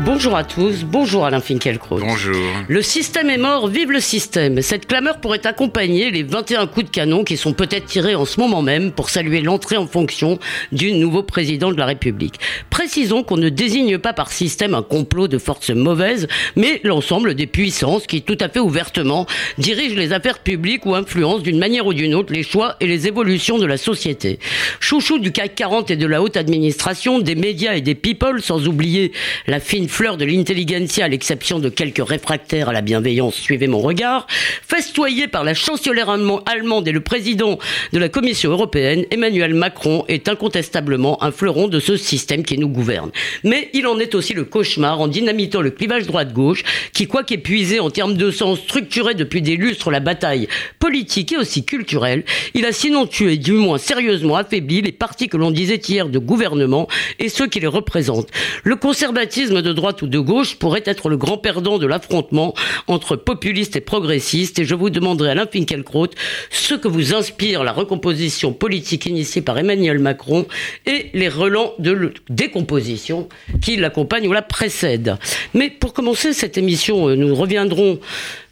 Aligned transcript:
Bonjour 0.00 0.34
à 0.34 0.42
tous, 0.42 0.82
bonjour 0.82 1.24
Alain 1.24 1.40
Finkielkraut. 1.40 2.00
Bonjour. 2.00 2.34
Le 2.66 2.82
système 2.82 3.30
est 3.30 3.38
mort, 3.38 3.68
vive 3.68 3.92
le 3.92 4.00
système. 4.00 4.60
Cette 4.60 4.86
clameur 4.86 5.20
pourrait 5.20 5.46
accompagner 5.46 6.10
les 6.10 6.24
21 6.24 6.66
coups 6.66 6.86
de 6.86 6.90
canon 6.90 7.22
qui 7.22 7.36
sont 7.36 7.52
peut-être 7.52 7.86
tirés 7.86 8.16
en 8.16 8.24
ce 8.24 8.40
moment 8.40 8.60
même 8.60 8.90
pour 8.90 9.08
saluer 9.08 9.40
l'entrée 9.40 9.76
en 9.76 9.86
fonction 9.86 10.40
du 10.72 10.92
nouveau 10.94 11.22
président 11.22 11.70
de 11.70 11.76
la 11.76 11.86
République. 11.86 12.40
Précisons 12.70 13.22
qu'on 13.22 13.36
ne 13.36 13.48
désigne 13.48 13.98
pas 13.98 14.12
par 14.12 14.32
système 14.32 14.74
un 14.74 14.82
complot 14.82 15.28
de 15.28 15.38
forces 15.38 15.70
mauvaises, 15.70 16.26
mais 16.56 16.80
l'ensemble 16.82 17.36
des 17.36 17.46
puissances 17.46 18.08
qui 18.08 18.22
tout 18.22 18.38
à 18.40 18.48
fait 18.48 18.58
ouvertement 18.58 19.26
dirigent 19.58 19.96
les 19.96 20.12
affaires 20.12 20.40
publiques 20.40 20.86
ou 20.86 20.96
influencent 20.96 21.42
d'une 21.42 21.58
manière 21.58 21.86
ou 21.86 21.94
d'une 21.94 22.16
autre 22.16 22.32
les 22.32 22.42
choix 22.42 22.74
et 22.80 22.88
les 22.88 23.06
évolutions 23.06 23.58
de 23.58 23.66
la 23.66 23.76
société. 23.76 24.40
Chouchou 24.80 25.20
du 25.20 25.30
CAC 25.30 25.54
40 25.54 25.92
et 25.92 25.96
de 25.96 26.06
la 26.06 26.20
haute 26.20 26.36
administration, 26.36 27.20
des 27.20 27.36
médias 27.36 27.74
et 27.74 27.80
des 27.80 27.94
people, 27.94 28.42
sans 28.42 28.66
oublier 28.66 29.12
la 29.46 29.60
fine 29.84 29.88
fleur 29.88 30.16
de 30.16 30.24
l'intelligentsia, 30.24 31.04
à 31.04 31.08
l'exception 31.08 31.58
de 31.58 31.68
quelques 31.68 32.06
réfractaires 32.06 32.68
à 32.68 32.72
la 32.72 32.80
bienveillance, 32.80 33.34
suivez 33.34 33.66
mon 33.66 33.80
regard, 33.80 34.26
festoyé 34.66 35.28
par 35.28 35.44
la 35.44 35.52
chancelière 35.52 36.08
allemande 36.10 36.88
et 36.88 36.92
le 36.92 37.00
président 37.00 37.58
de 37.92 37.98
la 37.98 38.08
Commission 38.08 38.50
européenne, 38.50 39.04
Emmanuel 39.10 39.52
Macron 39.52 40.04
est 40.08 40.28
incontestablement 40.28 41.22
un 41.22 41.32
fleuron 41.32 41.68
de 41.68 41.80
ce 41.80 41.96
système 41.96 42.44
qui 42.44 42.56
nous 42.56 42.68
gouverne. 42.68 43.10
Mais 43.42 43.68
il 43.74 43.86
en 43.86 43.98
est 43.98 44.14
aussi 44.14 44.32
le 44.32 44.44
cauchemar 44.44 45.00
en 45.00 45.08
dynamitant 45.08 45.60
le 45.60 45.70
clivage 45.70 46.06
droite-gauche, 46.06 46.62
qui, 46.92 47.06
quoi 47.06 47.22
qu'épuisé 47.22 47.80
en 47.80 47.90
termes 47.90 48.14
de 48.14 48.30
sens 48.30 48.60
structuré 48.60 49.14
depuis 49.14 49.42
des 49.42 49.56
lustres 49.56 49.90
la 49.90 50.00
bataille 50.00 50.48
politique 50.78 51.32
et 51.32 51.36
aussi 51.36 51.64
culturelle, 51.64 52.24
il 52.54 52.64
a 52.64 52.72
sinon 52.72 53.06
tué, 53.06 53.36
du 53.36 53.52
moins 53.52 53.78
sérieusement 53.78 54.36
affaibli, 54.36 54.82
les 54.82 54.92
partis 54.92 55.28
que 55.28 55.36
l'on 55.36 55.50
disait 55.50 55.80
hier 55.88 56.08
de 56.08 56.18
gouvernement 56.18 56.88
et 57.18 57.28
ceux 57.28 57.46
qui 57.46 57.60
les 57.60 57.66
représentent. 57.66 58.30
Le 58.62 58.76
conservatisme 58.76 59.60
de 59.60 59.73
droite 59.74 60.02
ou 60.02 60.06
de 60.06 60.18
gauche 60.18 60.56
pourrait 60.56 60.82
être 60.86 61.08
le 61.08 61.16
grand 61.16 61.38
perdant 61.38 61.78
de 61.78 61.86
l'affrontement 61.86 62.54
entre 62.86 63.16
populistes 63.16 63.76
et 63.76 63.80
progressistes. 63.80 64.58
Et 64.58 64.64
je 64.64 64.74
vous 64.74 64.90
demanderai, 64.90 65.30
Alain 65.30 65.46
Finkielkraut, 65.50 66.08
ce 66.50 66.74
que 66.74 66.88
vous 66.88 67.14
inspire 67.14 67.64
la 67.64 67.72
recomposition 67.72 68.52
politique 68.52 69.06
initiée 69.06 69.42
par 69.42 69.58
Emmanuel 69.58 69.98
Macron 69.98 70.46
et 70.86 71.10
les 71.14 71.28
relents 71.28 71.72
de 71.78 72.12
décomposition 72.28 73.28
qui 73.60 73.76
l'accompagnent 73.76 74.28
ou 74.28 74.32
la 74.32 74.42
précèdent. 74.42 75.16
Mais 75.52 75.70
pour 75.70 75.92
commencer 75.92 76.32
cette 76.32 76.58
émission, 76.58 77.08
euh, 77.08 77.16
nous 77.16 77.34
reviendrons 77.34 77.98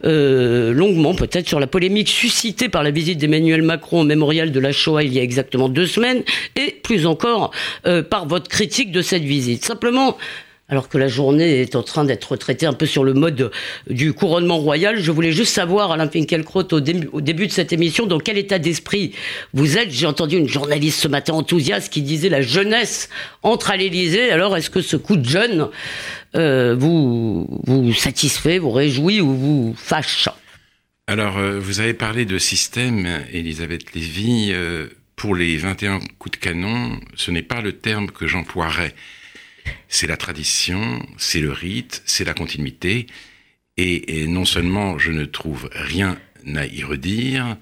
euh, 0.04 0.72
longuement 0.72 1.14
peut-être 1.14 1.48
sur 1.48 1.60
la 1.60 1.66
polémique 1.66 2.08
suscitée 2.08 2.68
par 2.68 2.82
la 2.82 2.90
visite 2.90 3.18
d'Emmanuel 3.18 3.62
Macron 3.62 4.00
au 4.00 4.04
mémorial 4.04 4.52
de 4.52 4.60
la 4.60 4.72
Shoah 4.72 5.02
il 5.02 5.12
y 5.12 5.20
a 5.20 5.22
exactement 5.22 5.68
deux 5.68 5.86
semaines 5.86 6.22
et 6.56 6.72
plus 6.82 7.06
encore 7.06 7.52
euh, 7.86 8.02
par 8.02 8.26
votre 8.26 8.48
critique 8.48 8.92
de 8.92 9.02
cette 9.02 9.22
visite. 9.22 9.64
Simplement, 9.64 10.16
alors 10.72 10.88
que 10.88 10.96
la 10.96 11.06
journée 11.06 11.60
est 11.60 11.76
en 11.76 11.82
train 11.82 12.02
d'être 12.02 12.34
traitée 12.36 12.64
un 12.64 12.72
peu 12.72 12.86
sur 12.86 13.04
le 13.04 13.12
mode 13.12 13.50
du 13.90 14.14
couronnement 14.14 14.56
royal. 14.56 14.98
Je 14.98 15.10
voulais 15.10 15.30
juste 15.30 15.52
savoir, 15.52 15.92
Alain 15.92 16.08
Finkielkraut, 16.08 16.72
au, 16.72 16.80
début 16.80 17.46
de 17.46 17.52
cette 17.52 17.74
émission, 17.74 18.06
dans 18.06 18.18
quel 18.18 18.38
état 18.38 18.58
d'esprit 18.58 19.12
vous 19.52 19.76
êtes? 19.76 19.90
J'ai 19.90 20.06
entendu 20.06 20.38
une 20.38 20.48
journaliste 20.48 21.00
ce 21.00 21.08
matin 21.08 21.34
enthousiaste 21.34 21.92
qui 21.92 22.00
disait 22.00 22.30
la 22.30 22.40
jeunesse 22.40 23.10
entre 23.42 23.70
à 23.70 23.76
l'Élysée. 23.76 24.30
Alors, 24.30 24.56
est-ce 24.56 24.70
que 24.70 24.80
ce 24.80 24.96
coup 24.96 25.18
de 25.18 25.28
jeune 25.28 25.68
euh, 26.36 26.74
vous, 26.74 27.46
vous 27.66 27.92
satisfait, 27.92 28.58
vous 28.58 28.70
réjouit 28.70 29.20
ou 29.20 29.34
vous 29.34 29.74
fâche? 29.76 30.30
Alors, 31.06 31.36
euh, 31.36 31.58
vous 31.60 31.80
avez 31.80 31.92
parlé 31.92 32.24
de 32.24 32.38
système, 32.38 33.06
Elisabeth 33.30 33.92
Lévy. 33.92 34.52
Euh, 34.52 34.86
pour 35.16 35.34
les 35.34 35.58
21 35.58 36.00
coups 36.18 36.38
de 36.38 36.42
canon, 36.42 36.98
ce 37.14 37.30
n'est 37.30 37.42
pas 37.42 37.60
le 37.60 37.72
terme 37.72 38.10
que 38.10 38.26
j'emploierais 38.26 38.94
c'est 39.88 40.06
la 40.06 40.16
tradition, 40.16 41.04
c'est 41.18 41.40
le 41.40 41.52
rite, 41.52 42.02
c'est 42.06 42.24
la 42.24 42.34
continuité. 42.34 43.06
Et, 43.76 44.26
non 44.26 44.44
seulement 44.44 44.98
je 44.98 45.12
ne 45.12 45.24
trouve 45.24 45.68
rien 45.72 46.18
à 46.54 46.66
y 46.66 46.82
redire, 46.82 47.56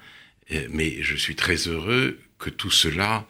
euh, 0.51 0.67
mais 0.69 0.97
je 1.01 1.15
suis 1.15 1.35
très 1.35 1.55
heureux 1.67 2.19
que 2.37 2.49
tout 2.49 2.71
cela 2.71 3.25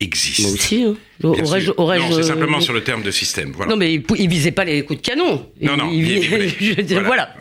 existe. 0.00 0.40
Moi 0.40 0.52
aussi. 0.52 0.82
Hein. 0.82 0.96
Aurais-je, 1.22 1.72
aurais 1.76 1.98
non, 1.98 2.12
c'est 2.12 2.24
simplement 2.24 2.60
sur 2.60 2.72
le 2.72 2.82
terme 2.82 3.02
de 3.02 3.10
système. 3.10 3.52
Voilà. 3.52 3.70
Non, 3.70 3.76
mais 3.76 3.94
il, 3.94 4.28
visait 4.28 4.50
pas 4.50 4.64
les 4.64 4.84
coups 4.84 5.00
de 5.00 5.06
canon. 5.06 5.50
Non, 5.60 5.76
non. 5.76 5.90
voilà. 7.04 7.34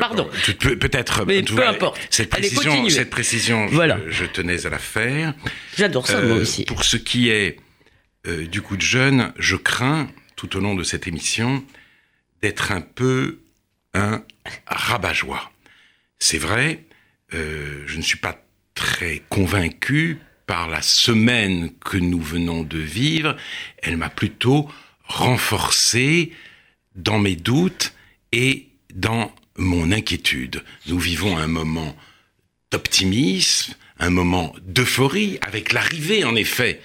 Pardon. 0.00 0.28
Peut-être. 0.58 1.24
Mais 1.26 1.42
peu 1.42 1.66
importe. 1.66 2.00
Cette 2.10 2.30
précision, 2.30 2.88
cette 2.88 3.10
précision, 3.10 3.66
voilà. 3.66 3.98
je, 4.08 4.24
tenais 4.24 4.66
à 4.66 4.70
la 4.70 4.78
faire. 4.78 5.34
J'adore 5.76 6.06
ça, 6.06 6.20
moi 6.20 6.36
euh, 6.36 6.42
aussi. 6.42 6.64
Pour 6.64 6.84
ce 6.84 6.96
qui 6.96 7.30
est 7.30 7.56
euh, 8.26 8.46
du 8.46 8.62
coup 8.62 8.76
de 8.76 8.82
jeune, 8.82 9.32
je 9.38 9.56
crains, 9.56 10.08
tout 10.36 10.56
au 10.56 10.60
long 10.60 10.74
de 10.74 10.82
cette 10.82 11.06
émission, 11.06 11.64
d'être 12.42 12.72
un 12.72 12.80
peu 12.80 13.40
un 13.94 14.22
rabat-joie. 14.66 15.50
C'est 16.18 16.38
vrai, 16.38 16.84
euh, 17.34 17.82
je 17.86 17.96
ne 17.96 18.02
suis 18.02 18.18
pas 18.18 18.42
très 18.74 19.22
convaincu 19.28 20.18
par 20.46 20.68
la 20.68 20.82
semaine 20.82 21.72
que 21.84 21.96
nous 21.96 22.20
venons 22.20 22.62
de 22.62 22.78
vivre. 22.78 23.36
Elle 23.78 23.96
m'a 23.96 24.10
plutôt 24.10 24.70
renforcé 25.04 26.32
dans 26.96 27.18
mes 27.18 27.36
doutes 27.36 27.92
et 28.32 28.68
dans 28.94 29.34
mon 29.56 29.92
inquiétude. 29.92 30.64
Nous 30.86 30.98
vivons 30.98 31.36
un 31.36 31.46
moment 31.46 31.96
d'optimisme, 32.70 33.74
un 33.98 34.10
moment 34.10 34.54
d'euphorie, 34.62 35.38
avec 35.42 35.72
l'arrivée 35.72 36.24
en 36.24 36.34
effet 36.34 36.80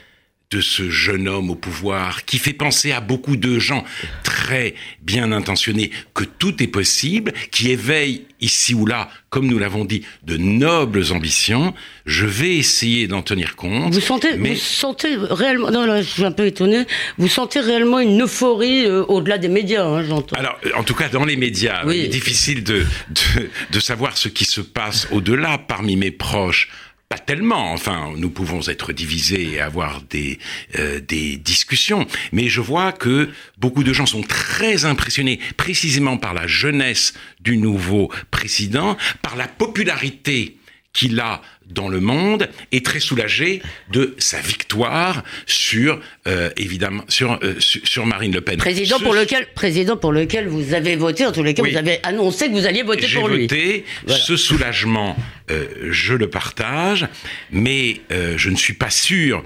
de 0.52 0.62
ce 0.62 0.90
jeune 0.90 1.28
homme 1.28 1.50
au 1.50 1.56
pouvoir 1.56 2.26
qui 2.26 2.38
fait 2.38 2.54
penser 2.54 2.92
à 2.92 3.02
beaucoup 3.02 3.36
de 3.36 3.60
gens 3.60 3.84
très 4.24 4.76
bien 5.02 5.32
intentionnés 5.32 5.92
que 6.14 6.24
tout 6.24 6.62
est 6.62 6.68
possible, 6.68 7.34
qui 7.52 7.72
éveille 7.72 8.26
ici 8.42 8.74
ou 8.74 8.86
là, 8.86 9.10
comme 9.30 9.48
nous 9.48 9.58
l'avons 9.58 9.86
dit, 9.86 10.04
de 10.24 10.38
nobles 10.38 11.12
ambitions. 11.12 11.74
Je 12.06 12.26
vais 12.26 12.56
essayer 12.56 13.08
d'en 13.08 13.22
tenir 13.22 13.56
compte. 13.56 13.94
Vous 13.94 14.00
sentez, 14.02 14.38
vous 14.38 14.56
sentez 14.56 15.16
réellement, 15.16 15.72
non, 15.72 15.86
là, 15.86 16.02
je 16.02 16.08
suis 16.08 16.24
un 16.26 16.32
peu 16.32 16.46
étonné, 16.46 16.86
vous 17.18 17.28
sentez 17.28 17.60
réellement 17.60 18.00
une 18.00 18.22
euphorie 18.22 18.86
euh, 18.86 19.04
au-delà 19.06 19.38
des 19.38 19.48
médias, 19.48 19.86
hein, 19.86 20.04
j'entends. 20.04 20.36
Alors, 20.36 20.60
en 20.76 20.84
tout 20.84 20.94
cas, 20.94 21.10
dans 21.10 21.26
les 21.26 21.38
médias, 21.38 21.84
il 21.86 21.96
est 21.96 22.08
difficile 22.08 22.64
de, 22.64 22.86
de, 23.10 23.50
de 23.72 23.80
savoir 23.80 24.18
ce 24.18 24.28
qui 24.30 24.46
se 24.46 24.62
passe 24.62 25.08
au-delà 25.12 25.58
parmi 25.58 25.96
mes 25.96 26.12
proches 26.12 26.70
pas 27.10 27.20
tellement. 27.20 27.72
Enfin, 27.72 28.14
nous 28.18 28.30
pouvons 28.30 28.62
être 28.68 28.94
divisés 28.94 29.54
et 29.54 29.60
avoir 29.60 30.02
des 30.02 30.40
euh, 30.80 31.00
des 31.00 31.38
discussions, 31.38 32.08
mais 32.32 32.50
je 32.50 32.62
vois 32.62 32.92
que 32.92 33.30
beaucoup 33.58 33.84
de 33.84 33.94
gens 33.94 34.06
sont 34.06 34.24
très 34.24 34.86
impressionnés, 34.86 35.40
précisément 35.58 36.18
par 36.18 36.34
la 36.34 36.48
jeunesse 36.48 37.14
du 37.40 37.58
nouveau 37.58 38.12
président, 38.32 38.98
par 39.22 39.36
la 39.36 39.48
popularité 39.48 40.58
qu'il 40.96 41.20
a 41.20 41.42
dans 41.68 41.90
le 41.90 42.00
monde 42.00 42.50
est 42.72 42.84
très 42.84 43.00
soulagé 43.00 43.62
de 43.92 44.16
sa 44.18 44.40
victoire 44.40 45.24
sur 45.46 46.00
euh, 46.28 46.50
évidemment 46.58 47.04
sur, 47.10 47.40
euh, 47.44 47.56
sur 47.60 48.06
Marine 48.06 48.34
Le 48.34 48.42
Pen. 48.42 48.58
Président 48.58 49.00
pour 49.00 49.14
lequel 49.14 49.48
président 49.54 49.98
pour 49.98 50.12
lequel 50.12 50.48
vous 50.48 50.74
avez 50.74 50.96
voté 50.96 51.26
en 51.26 51.32
tous 51.32 51.44
les 51.44 51.54
cas 51.54 51.64
vous 51.64 51.78
avez 51.78 52.00
annoncé 52.04 52.48
que 52.48 52.54
vous 52.54 52.66
alliez 52.66 52.84
voter 52.84 53.08
pour 53.14 53.28
lui. 53.28 53.44
Voté. 53.44 53.86
Ce 54.08 54.38
soulagement, 54.38 55.16
euh, 55.52 55.66
je 55.92 56.14
le 56.14 56.30
partage, 56.30 57.08
mais 57.52 58.02
je 58.10 58.50
ne 58.50 58.56
suis 58.56 58.74
pas 58.74 58.90
sûr. 58.90 59.44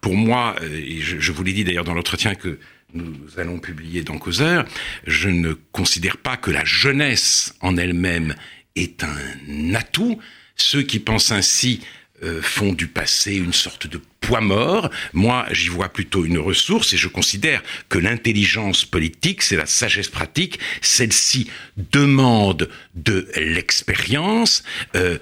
Pour 0.00 0.14
moi, 0.14 0.54
et 0.62 1.00
je, 1.00 1.18
je 1.18 1.32
vous 1.32 1.42
l'ai 1.42 1.52
dit 1.52 1.64
d'ailleurs 1.64 1.84
dans 1.84 1.94
l'entretien 1.94 2.34
que 2.34 2.58
nous 2.94 3.14
allons 3.36 3.58
publier 3.58 4.02
dans 4.02 4.18
Causeur, 4.18 4.64
je 5.06 5.28
ne 5.28 5.52
considère 5.72 6.16
pas 6.16 6.36
que 6.36 6.50
la 6.50 6.64
jeunesse 6.64 7.54
en 7.60 7.76
elle-même 7.76 8.34
est 8.76 9.04
un 9.04 9.74
atout. 9.74 10.18
Ceux 10.60 10.82
qui 10.82 10.98
pensent 10.98 11.30
ainsi 11.30 11.80
euh, 12.24 12.42
font 12.42 12.72
du 12.72 12.88
passé 12.88 13.36
une 13.36 13.52
sorte 13.52 13.86
de 13.86 14.00
poids 14.20 14.40
mort. 14.40 14.90
Moi, 15.12 15.46
j'y 15.52 15.68
vois 15.68 15.88
plutôt 15.88 16.24
une 16.24 16.38
ressource 16.38 16.92
et 16.92 16.96
je 16.96 17.06
considère 17.06 17.62
que 17.88 17.98
l'intelligence 17.98 18.84
politique, 18.84 19.42
c'est 19.42 19.56
la 19.56 19.66
sagesse 19.66 20.08
pratique. 20.08 20.58
Celle-ci 20.82 21.48
demande 21.92 22.68
de 22.96 23.28
l'expérience. 23.36 24.64
Euh, 24.96 25.18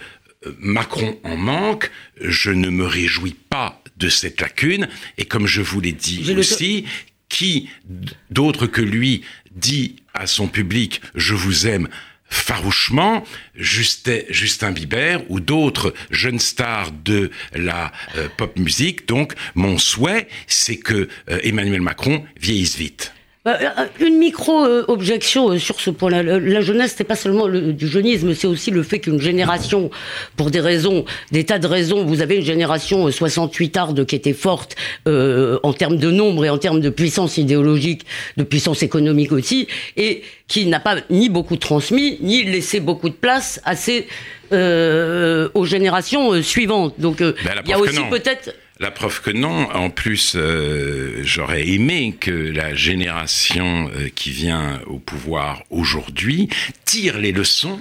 Macron 0.59 1.19
en 1.23 1.37
manque. 1.37 1.91
Je 2.21 2.51
ne 2.51 2.71
me 2.71 2.87
réjouis 2.87 3.37
pas 3.51 3.83
de 3.99 4.09
cette 4.09 4.41
lacune. 4.41 4.89
Et 5.19 5.27
comme 5.27 5.47
je 5.47 5.61
vous 5.61 5.81
l'ai 5.81 5.93
dit 5.93 6.35
aussi, 6.37 6.87
qui 7.29 7.69
d'autre 8.31 8.67
que 8.67 8.81
lui 8.81 9.23
dit 9.51 9.97
à 10.15 10.27
son 10.27 10.49
public, 10.49 11.03
je 11.15 11.35
vous 11.35 11.67
aime 11.67 11.89
farouchement 12.29 13.25
Justin 13.55 14.73
Bieber 14.73 15.23
ou 15.29 15.41
d'autres 15.41 15.95
jeunes 16.11 16.39
stars 16.39 16.93
de 16.93 17.31
la 17.55 17.93
euh, 18.17 18.29
pop 18.37 18.59
musique. 18.59 19.07
Donc, 19.09 19.35
mon 19.55 19.79
souhait, 19.79 20.29
c'est 20.47 20.77
que 20.77 21.09
euh, 21.31 21.39
Emmanuel 21.43 21.81
Macron 21.81 22.25
vieillisse 22.41 22.77
vite. 22.77 23.16
Bah, 23.47 23.61
une 24.01 24.19
micro-objection 24.19 25.57
sur 25.61 25.81
ce 25.81 25.91
point-là. 25.91 26.25
La 26.25 26.61
jeunesse, 26.61 26.97
c'est 26.99 27.05
pas 27.05 27.15
seulement 27.15 27.47
le, 27.47 27.73
du 27.73 27.87
jeunisme, 27.87 28.35
c'est 28.35 28.49
aussi 28.49 28.73
le 28.73 28.83
fait 28.83 28.99
qu'une 28.99 29.21
génération, 29.21 29.89
pour 30.37 30.51
des 30.51 30.59
raisons, 30.59 31.05
des 31.31 31.45
tas 31.45 31.61
de 31.61 31.69
raisons, 31.69 32.05
vous 32.05 32.23
avez 32.23 32.39
une 32.39 32.45
génération 32.45 33.09
68 33.09 33.77
arde 33.77 34.05
qui 34.05 34.17
était 34.17 34.33
forte 34.33 34.75
euh, 35.07 35.61
en 35.63 35.73
termes 35.73 35.97
de 35.97 36.11
nombre 36.11 36.45
et 36.45 36.51
en 36.51 36.59
termes 36.59 36.81
de 36.81 36.91
puissance 36.91 37.39
idéologique, 37.39 38.05
de 38.37 38.43
puissance 38.43 38.83
économique 38.83 39.31
aussi, 39.31 39.69
et 39.97 40.23
qui 40.49 40.67
n'a 40.67 40.81
pas 40.81 40.97
ni 41.09 41.29
beaucoup 41.29 41.57
transmis, 41.57 42.19
ni 42.23 42.43
laissé 42.43 42.81
beaucoup 42.81 43.11
de 43.11 43.15
place 43.15 43.61
à 43.65 43.77
ces, 43.77 44.09
euh, 44.53 45.51
aux 45.55 45.67
générations 45.67 46.43
suivantes. 46.43 46.95
Donc 46.99 47.19
ben, 47.19 47.33
il 47.65 47.71
y 47.71 47.75
a 47.75 47.79
aussi 47.79 48.01
peut-être 48.11 48.57
la 48.79 48.91
preuve 48.91 49.23
que 49.23 49.31
non. 49.31 49.71
En 49.73 49.91
plus, 49.91 50.35
euh, 50.37 51.21
j'aurais 51.23 51.69
aimé 51.69 52.17
que 52.19 52.31
la 52.31 52.75
génération 52.75 53.91
euh, 53.95 54.09
qui 54.15 54.31
vient 54.31 54.81
au 54.87 54.99
pouvoir 54.99 55.63
aujourd'hui 55.71 56.49
tire 56.85 57.19
les 57.19 57.33
leçons 57.33 57.81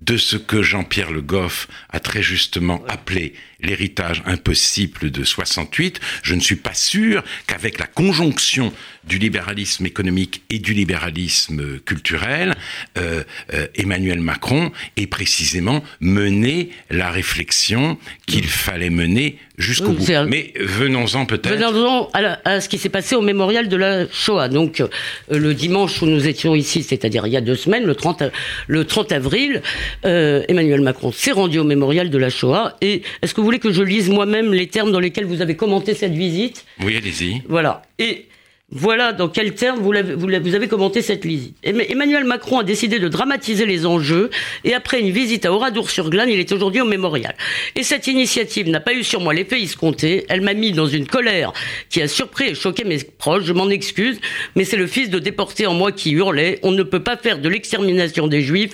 de 0.00 0.16
ce 0.16 0.36
que 0.36 0.62
Jean-Pierre 0.62 1.12
Le 1.12 1.22
Goff 1.22 1.68
a 1.88 2.00
très 2.00 2.22
justement 2.22 2.84
appelé 2.88 3.34
l'héritage 3.64 4.22
impossible 4.26 5.10
de 5.10 5.24
68. 5.24 6.00
Je 6.22 6.34
ne 6.34 6.40
suis 6.40 6.56
pas 6.56 6.74
sûr 6.74 7.22
qu'avec 7.46 7.78
la 7.78 7.86
conjonction 7.86 8.72
du 9.06 9.18
libéralisme 9.18 9.84
économique 9.86 10.42
et 10.50 10.58
du 10.58 10.72
libéralisme 10.72 11.78
culturel, 11.80 12.54
euh, 12.98 13.22
euh, 13.52 13.66
Emmanuel 13.74 14.20
Macron 14.20 14.72
ait 14.96 15.06
précisément 15.06 15.82
mené 16.00 16.70
la 16.90 17.10
réflexion 17.10 17.98
qu'il 18.26 18.46
fallait 18.46 18.90
mener 18.90 19.38
jusqu'au 19.58 19.90
bout. 19.90 20.06
Mais 20.28 20.52
venons-en 20.58 21.26
peut-être. 21.26 21.54
Venons-en 21.54 22.08
à, 22.12 22.60
ce 22.60 22.68
qui 22.68 22.78
s'est 22.78 22.88
passé 22.88 23.14
au 23.14 23.20
mémorial 23.20 23.68
de 23.68 23.76
la 23.76 24.08
Shoah. 24.10 24.48
Donc 24.48 24.80
euh, 24.80 24.88
le 25.30 25.54
dimanche 25.54 26.00
où 26.02 26.06
nous 26.06 26.26
étions 26.26 26.54
ici, 26.54 26.82
c'est-à-dire 26.82 27.26
il 27.26 27.32
y 27.32 27.36
a 27.36 27.40
deux 27.40 27.56
semaines, 27.56 27.84
le 27.84 27.94
30, 27.94 28.24
le 28.66 28.84
30 28.84 29.12
avril, 29.12 29.62
Emmanuel 30.02 30.80
Macron 30.80 31.12
s'est 31.12 31.32
rendu 31.32 31.58
au 31.58 31.64
mémorial 31.64 32.10
de 32.10 32.18
la 32.18 32.30
Shoah. 32.30 32.76
Et 32.80 33.02
est-ce 33.22 33.34
que 33.34 33.40
vous 33.40 33.50
voulez 33.54 33.60
que 33.60 33.72
je 33.72 33.82
lise 33.82 34.10
moi-même 34.10 34.52
les 34.52 34.66
termes 34.66 34.90
dans 34.92 35.00
lesquels 35.00 35.26
vous 35.26 35.40
avez 35.40 35.56
commenté 35.56 35.94
cette 35.94 36.12
visite 36.12 36.64
Oui, 36.80 36.96
allez-y. 36.96 37.42
Voilà. 37.48 37.82
Et 37.98 38.26
voilà 38.74 39.12
dans 39.12 39.28
quels 39.28 39.54
termes 39.54 39.78
vous, 39.80 39.92
avez, 39.92 40.14
vous, 40.14 40.54
avez 40.54 40.66
commenté 40.66 41.00
cette 41.00 41.24
visite. 41.24 41.56
Emmanuel 41.62 42.24
Macron 42.24 42.58
a 42.58 42.64
décidé 42.64 42.98
de 42.98 43.08
dramatiser 43.08 43.66
les 43.66 43.86
enjeux 43.86 44.30
et 44.64 44.74
après 44.74 45.00
une 45.00 45.10
visite 45.10 45.46
à 45.46 45.52
Oradour-sur-Glane, 45.52 46.28
il 46.28 46.40
est 46.40 46.50
aujourd'hui 46.50 46.80
au 46.80 46.84
mémorial. 46.84 47.36
Et 47.76 47.84
cette 47.84 48.08
initiative 48.08 48.68
n'a 48.68 48.80
pas 48.80 48.92
eu 48.92 49.04
sur 49.04 49.20
moi 49.20 49.32
l'effet 49.32 49.62
escompté. 49.62 50.26
Elle 50.28 50.40
m'a 50.40 50.54
mis 50.54 50.72
dans 50.72 50.88
une 50.88 51.06
colère 51.06 51.52
qui 51.88 52.02
a 52.02 52.08
surpris 52.08 52.48
et 52.48 52.54
choqué 52.54 52.82
mes 52.82 52.98
proches. 52.98 53.44
Je 53.44 53.52
m'en 53.52 53.70
excuse, 53.70 54.18
mais 54.56 54.64
c'est 54.64 54.76
le 54.76 54.88
fils 54.88 55.08
de 55.08 55.20
déporté 55.20 55.66
en 55.66 55.74
moi 55.74 55.92
qui 55.92 56.10
hurlait. 56.10 56.58
On 56.62 56.72
ne 56.72 56.82
peut 56.82 57.02
pas 57.02 57.16
faire 57.16 57.38
de 57.38 57.48
l'extermination 57.48 58.26
des 58.26 58.42
Juifs 58.42 58.72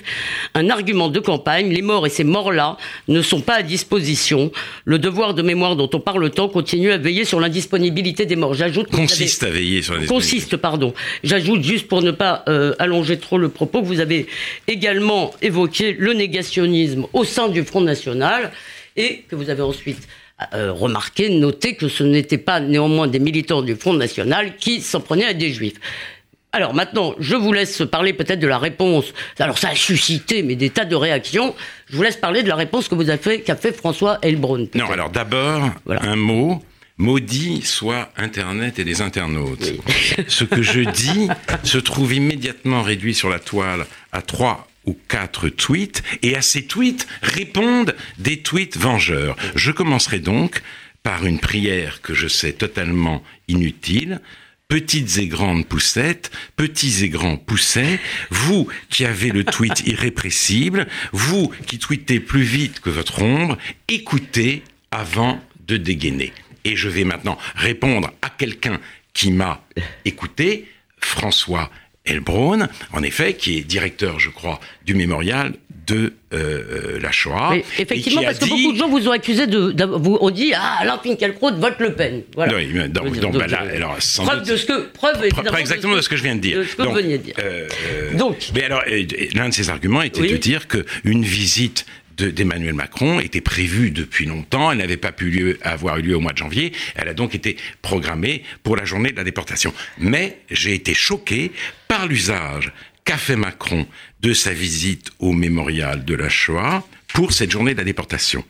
un 0.55 0.69
argument 0.71 1.09
de 1.09 1.19
campagne. 1.19 1.69
Les 1.71 1.83
morts 1.83 2.07
et 2.07 2.09
ces 2.09 2.23
morts-là 2.23 2.77
ne 3.07 3.21
sont 3.21 3.41
pas 3.41 3.55
à 3.57 3.61
disposition. 3.61 4.51
Le 4.85 4.97
devoir 4.97 5.35
de 5.35 5.43
mémoire 5.43 5.75
dont 5.75 5.89
on 5.93 5.99
parle 5.99 6.27
tant 6.31 6.49
continue 6.49 6.91
à 6.91 6.97
veiller 6.97 7.23
sur 7.23 7.39
l'indisponibilité 7.39 8.25
des 8.25 8.35
morts. 8.35 8.55
J'ajoute 8.55 8.89
consiste 8.89 9.43
à 9.43 9.49
veiller 9.49 9.83
consiste, 10.07 10.57
pardon. 10.57 10.93
J'ajoute 11.23 11.63
juste 11.63 11.87
pour 11.87 12.01
ne 12.01 12.11
pas 12.11 12.43
euh, 12.47 12.73
allonger 12.79 13.17
trop 13.17 13.37
le 13.37 13.49
propos 13.49 13.81
que 13.81 13.87
vous 13.87 13.99
avez 13.99 14.27
également 14.67 15.31
évoqué 15.41 15.93
le 15.93 16.13
négationnisme 16.13 17.05
au 17.13 17.23
sein 17.23 17.49
du 17.49 17.63
Front 17.63 17.81
National 17.81 18.51
et 18.95 19.23
que 19.29 19.35
vous 19.35 19.49
avez 19.49 19.61
ensuite 19.61 20.07
euh, 20.53 20.71
remarqué, 20.71 21.29
noté 21.29 21.75
que 21.75 21.87
ce 21.87 22.03
n'était 22.03 22.37
pas 22.37 22.59
néanmoins 22.59 23.07
des 23.07 23.19
militants 23.19 23.61
du 23.61 23.75
Front 23.75 23.93
National 23.93 24.55
qui 24.57 24.81
s'en 24.81 24.99
prenaient 24.99 25.25
à 25.25 25.33
des 25.33 25.51
juifs. 25.51 25.79
Alors 26.53 26.73
maintenant, 26.73 27.15
je 27.19 27.35
vous 27.35 27.53
laisse 27.53 27.81
parler 27.89 28.11
peut-être 28.11 28.39
de 28.39 28.47
la 28.47 28.57
réponse. 28.57 29.13
Alors 29.39 29.57
ça 29.57 29.69
a 29.69 29.75
suscité 29.75 30.43
mais 30.43 30.55
des 30.55 30.69
tas 30.69 30.83
de 30.83 30.95
réactions. 30.95 31.55
Je 31.89 31.95
vous 31.95 32.03
laisse 32.03 32.17
parler 32.17 32.43
de 32.43 32.49
la 32.49 32.55
réponse 32.55 32.87
que 32.87 32.95
vous 32.95 33.09
avez 33.09 33.21
fait, 33.21 33.41
qu'a 33.41 33.55
fait 33.55 33.71
François 33.71 34.17
Elbron. 34.21 34.67
Non, 34.75 34.91
alors 34.91 35.09
d'abord 35.09 35.69
un 35.87 36.15
mot 36.15 36.61
Maudit 37.01 37.63
soit 37.63 38.11
Internet 38.15 38.77
et 38.77 38.83
les 38.83 39.01
internautes. 39.01 39.73
Ce 40.27 40.43
que 40.43 40.61
je 40.61 40.81
dis 40.81 41.29
se 41.63 41.79
trouve 41.79 42.13
immédiatement 42.13 42.83
réduit 42.83 43.15
sur 43.15 43.27
la 43.27 43.39
toile 43.39 43.87
à 44.11 44.21
trois 44.21 44.67
ou 44.85 44.95
quatre 45.07 45.49
tweets, 45.49 46.03
et 46.21 46.35
à 46.35 46.43
ces 46.43 46.67
tweets 46.67 47.07
répondent 47.23 47.95
des 48.19 48.43
tweets 48.43 48.77
vengeurs. 48.77 49.35
Je 49.55 49.71
commencerai 49.71 50.19
donc 50.19 50.61
par 51.01 51.25
une 51.25 51.39
prière 51.39 52.01
que 52.03 52.13
je 52.13 52.27
sais 52.27 52.53
totalement 52.53 53.23
inutile. 53.47 54.21
Petites 54.67 55.17
et 55.17 55.27
grandes 55.27 55.65
poussettes, 55.65 56.29
petits 56.55 57.03
et 57.03 57.09
grands 57.09 57.37
poussets, 57.37 57.99
vous 58.29 58.67
qui 58.91 59.05
avez 59.05 59.29
le 59.31 59.43
tweet 59.43 59.81
irrépressible, 59.87 60.87
vous 61.13 61.51
qui 61.65 61.79
tweetez 61.79 62.19
plus 62.19 62.43
vite 62.43 62.79
que 62.79 62.91
votre 62.91 63.23
ombre, 63.23 63.57
écoutez 63.87 64.61
avant 64.91 65.43
de 65.65 65.77
dégainer. 65.77 66.31
Et 66.65 66.75
je 66.75 66.89
vais 66.89 67.03
maintenant 67.03 67.37
répondre 67.55 68.11
à 68.21 68.29
quelqu'un 68.29 68.79
qui 69.13 69.31
m'a 69.31 69.61
écouté, 70.05 70.67
François 70.99 71.69
Elbron, 72.05 72.67
en 72.93 73.03
effet, 73.03 73.33
qui 73.33 73.57
est 73.57 73.61
directeur, 73.61 74.19
je 74.19 74.29
crois, 74.29 74.59
du 74.85 74.95
mémorial 74.95 75.53
de 75.87 76.13
euh, 76.33 76.99
la 76.99 77.11
Shoah. 77.11 77.55
effectivement, 77.77 78.21
parce 78.23 78.39
que 78.39 78.45
beaucoup 78.45 78.71
de 78.71 78.77
gens 78.77 78.87
vous 78.87 79.07
ont 79.07 79.11
accusé 79.11 79.47
de, 79.47 79.85
vous 79.85 80.17
ont 80.21 80.29
dit 80.29 80.53
ah 80.55 80.77
Alain 80.79 80.99
Finkielkraut 81.03 81.53
vote 81.55 81.75
Le 81.79 81.93
Pen. 81.93 82.23
Voilà. 82.35 82.55
Oui, 82.55 82.67
donc, 82.89 83.19
donc, 83.19 83.37
bah, 83.37 83.47
là, 83.47 83.63
alors, 83.75 83.97
preuve 84.17 84.47
de 84.47 84.55
ce 84.55 84.65
que 84.65 84.87
preuve 84.93 85.23
exactement 85.57 85.95
de 85.95 86.01
ce 86.01 86.09
que, 86.09 86.15
je 86.15 86.23
viens 86.23 86.35
de 86.35 86.41
dire. 86.41 86.59
De 86.59 86.63
ce 86.63 86.75
que 86.75 86.83
donc, 86.83 86.93
vous 86.93 87.01
de 87.01 87.17
dire. 87.17 87.35
Euh, 87.39 87.67
donc, 88.13 88.51
mais 88.55 88.63
alors 88.63 88.83
l'un 89.33 89.49
de 89.49 89.53
ses 89.53 89.69
arguments 89.69 90.01
était 90.01 90.27
de 90.27 90.37
dire 90.37 90.67
que 90.67 90.85
une 91.03 91.23
visite 91.23 91.85
d'Emmanuel 92.23 92.73
Macron 92.73 93.19
était 93.19 93.41
prévue 93.41 93.91
depuis 93.91 94.25
longtemps. 94.25 94.71
Elle 94.71 94.79
n'avait 94.79 94.97
pas 94.97 95.11
pu 95.11 95.57
avoir 95.61 95.97
eu 95.97 96.01
lieu 96.03 96.15
au 96.15 96.19
mois 96.19 96.33
de 96.33 96.37
janvier. 96.37 96.71
Elle 96.95 97.07
a 97.07 97.13
donc 97.13 97.35
été 97.35 97.57
programmée 97.81 98.43
pour 98.63 98.75
la 98.75 98.85
journée 98.85 99.11
de 99.11 99.17
la 99.17 99.23
déportation. 99.23 99.73
Mais 99.97 100.39
j'ai 100.49 100.73
été 100.73 100.93
choqué 100.93 101.51
par 101.87 102.07
l'usage 102.07 102.71
qu'a 103.03 103.17
fait 103.17 103.35
Macron 103.35 103.87
de 104.21 104.33
sa 104.33 104.53
visite 104.53 105.11
au 105.19 105.31
mémorial 105.31 106.05
de 106.05 106.13
la 106.13 106.29
Shoah 106.29 106.85
pour 107.13 107.33
cette 107.33 107.51
journée 107.51 107.73
de 107.73 107.79
la 107.79 107.83
déportation. 107.83 108.45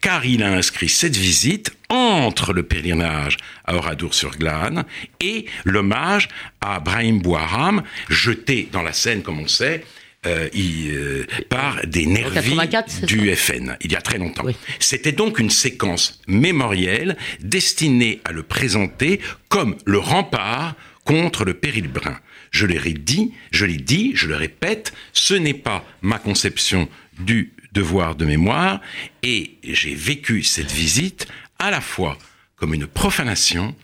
Car 0.00 0.26
il 0.26 0.42
a 0.42 0.52
inscrit 0.52 0.88
cette 0.88 1.16
visite 1.16 1.72
entre 1.88 2.52
le 2.52 2.62
pèlerinage 2.62 3.36
à 3.64 3.76
Oradour-sur-Glane 3.76 4.84
et 5.20 5.46
l'hommage 5.64 6.28
à 6.60 6.80
Brahim 6.80 7.20
Bouharam, 7.20 7.82
jeté 8.08 8.68
dans 8.72 8.82
la 8.82 8.92
Seine, 8.92 9.22
comme 9.22 9.40
on 9.40 9.48
sait, 9.48 9.84
euh, 10.24 10.48
euh, 10.54 11.26
par 11.48 11.84
des 11.84 12.06
nervis 12.06 12.56
du 13.02 13.34
FN, 13.34 13.76
il 13.80 13.90
y 13.90 13.96
a 13.96 14.00
très 14.00 14.18
longtemps. 14.18 14.44
C'était 14.78 15.10
donc 15.10 15.40
une 15.40 15.50
séquence 15.50 16.20
mémorielle 16.28 17.16
destinée 17.40 18.20
à 18.24 18.30
le 18.30 18.44
présenter 18.44 19.20
comme 19.48 19.76
le 19.84 19.98
rempart 19.98 20.76
contre 21.04 21.44
le 21.44 21.54
péril 21.54 21.88
brun. 21.88 22.20
Je 22.52 22.66
l'ai 22.66 22.92
dit, 22.92 23.32
je 23.50 23.64
l'ai 23.64 23.78
dit, 23.78 24.12
je 24.14 24.28
le 24.28 24.36
répète, 24.36 24.92
ce 25.12 25.34
n'est 25.34 25.54
pas 25.54 25.84
ma 26.02 26.18
conception 26.18 26.88
du 27.18 27.52
devoir 27.72 28.14
de 28.14 28.24
mémoire 28.24 28.80
et 29.22 29.56
j'ai 29.64 29.94
vécu 29.94 30.44
cette 30.44 30.70
visite 30.70 31.26
à 31.58 31.70
la 31.70 31.80
fois 31.80 32.16
comme 32.54 32.74
une 32.74 32.86
profanation 32.86 33.74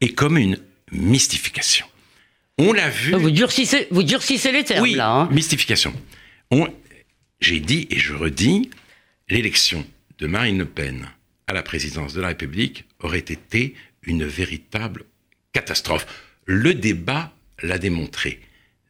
et 0.00 0.14
comme 0.14 0.38
une 0.38 0.58
mystification. 0.90 1.86
On 2.62 2.72
l'a 2.72 2.88
vu. 2.88 3.12
Vous 3.14 3.30
durcissez, 3.30 3.88
vous 3.90 4.02
durcissez 4.02 4.52
les 4.52 4.64
termes 4.64 4.82
oui, 4.82 4.94
là. 4.94 5.10
Hein. 5.10 5.28
Mystification. 5.30 5.92
J'ai 7.42 7.58
dit 7.58 7.88
et 7.90 7.98
je 7.98 8.14
redis, 8.14 8.70
l'élection 9.28 9.84
de 10.18 10.28
Marine 10.28 10.58
Le 10.58 10.64
Pen 10.64 11.08
à 11.48 11.52
la 11.52 11.64
présidence 11.64 12.14
de 12.14 12.20
la 12.20 12.28
République 12.28 12.84
aurait 13.00 13.18
été 13.18 13.74
une 14.04 14.24
véritable 14.24 15.04
catastrophe. 15.52 16.06
Le 16.46 16.72
débat 16.72 17.32
l'a 17.62 17.78
démontré, 17.78 18.40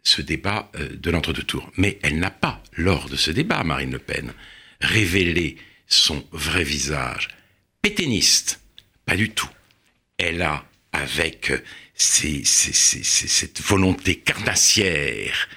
ce 0.03 0.21
débat 0.21 0.71
euh, 0.77 0.91
de 0.95 1.11
l'entre-deux 1.11 1.45
tours. 1.45 1.71
Mais 1.79 1.99
elle 2.03 2.19
n'a 2.19 2.31
pas, 2.31 2.63
lors 2.77 3.09
de 3.09 3.17
ce 3.17 3.31
débat, 3.31 3.65
Marine 3.65 3.93
Le 3.93 3.99
Pen, 3.99 4.35
révélé 4.83 5.57
son 5.87 6.23
vrai 6.31 6.63
visage. 6.63 7.29
Péténiste, 7.81 8.61
pas 9.07 9.17
du 9.17 9.31
tout. 9.31 9.49
Elle 10.19 10.43
a, 10.43 10.65
avec 10.93 11.53
cette 11.95 13.61
volonté 13.63 14.17
carnassière 14.17 15.49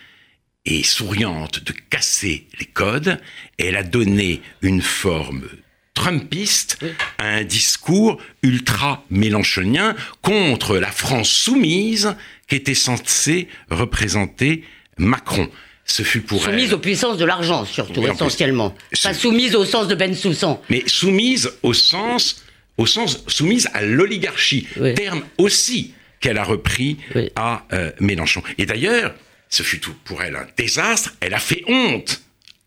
et 0.66 0.84
souriante 0.84 1.64
de 1.64 1.74
casser 1.90 2.48
les 2.60 2.66
codes, 2.66 3.20
elle 3.58 3.76
a 3.76 3.84
donné 3.84 4.42
une 4.62 4.82
forme 4.82 5.48
trumpiste 5.94 6.78
à 7.18 7.28
un 7.28 7.44
discours 7.44 8.22
ultra 8.44 9.04
mélanchonien 9.10 9.96
contre 10.22 10.78
la 10.78 10.92
France 10.92 11.30
soumise 11.30 12.16
qui 12.48 12.56
était 12.56 12.76
censée 12.76 13.48
représenter 13.70 14.64
Macron. 14.98 15.50
Ce 15.86 16.02
fut 16.02 16.22
pour 16.22 16.44
soumise 16.44 16.74
aux 16.74 16.80
puissances 16.80 17.18
de 17.18 17.26
l'argent, 17.26 17.64
surtout, 17.64 18.06
essentiellement. 18.06 18.76
Pas 19.04 19.14
soumise 19.14 19.56
au 19.56 19.66
sens 19.66 19.88
de 19.88 19.96
Ben 19.96 20.16
Soussan. 20.16 20.60
Mais 20.70 20.84
soumise 20.88 21.52
au 21.62 21.74
sens, 21.74 22.44
au 22.78 22.88
sens, 22.88 23.24
soumise 23.28 23.70
à 23.74 23.84
l'oligarchie. 23.84 24.68
Terme 24.96 25.24
aussi 25.38 25.94
qu'elle 26.26 26.40
a 26.40 26.44
repris 26.44 26.98
à 27.36 27.66
Mélenchon. 28.00 28.42
Et 28.58 28.66
d'ailleurs, 28.66 29.14
ce 29.50 29.62
fut 29.62 29.80
tout 29.80 29.94
pour 30.06 30.24
elle 30.24 30.36
un 30.36 30.48
désastre. 30.58 31.14
Elle 31.20 31.36
a 31.36 31.40
fait 31.40 31.64
honte 31.68 32.24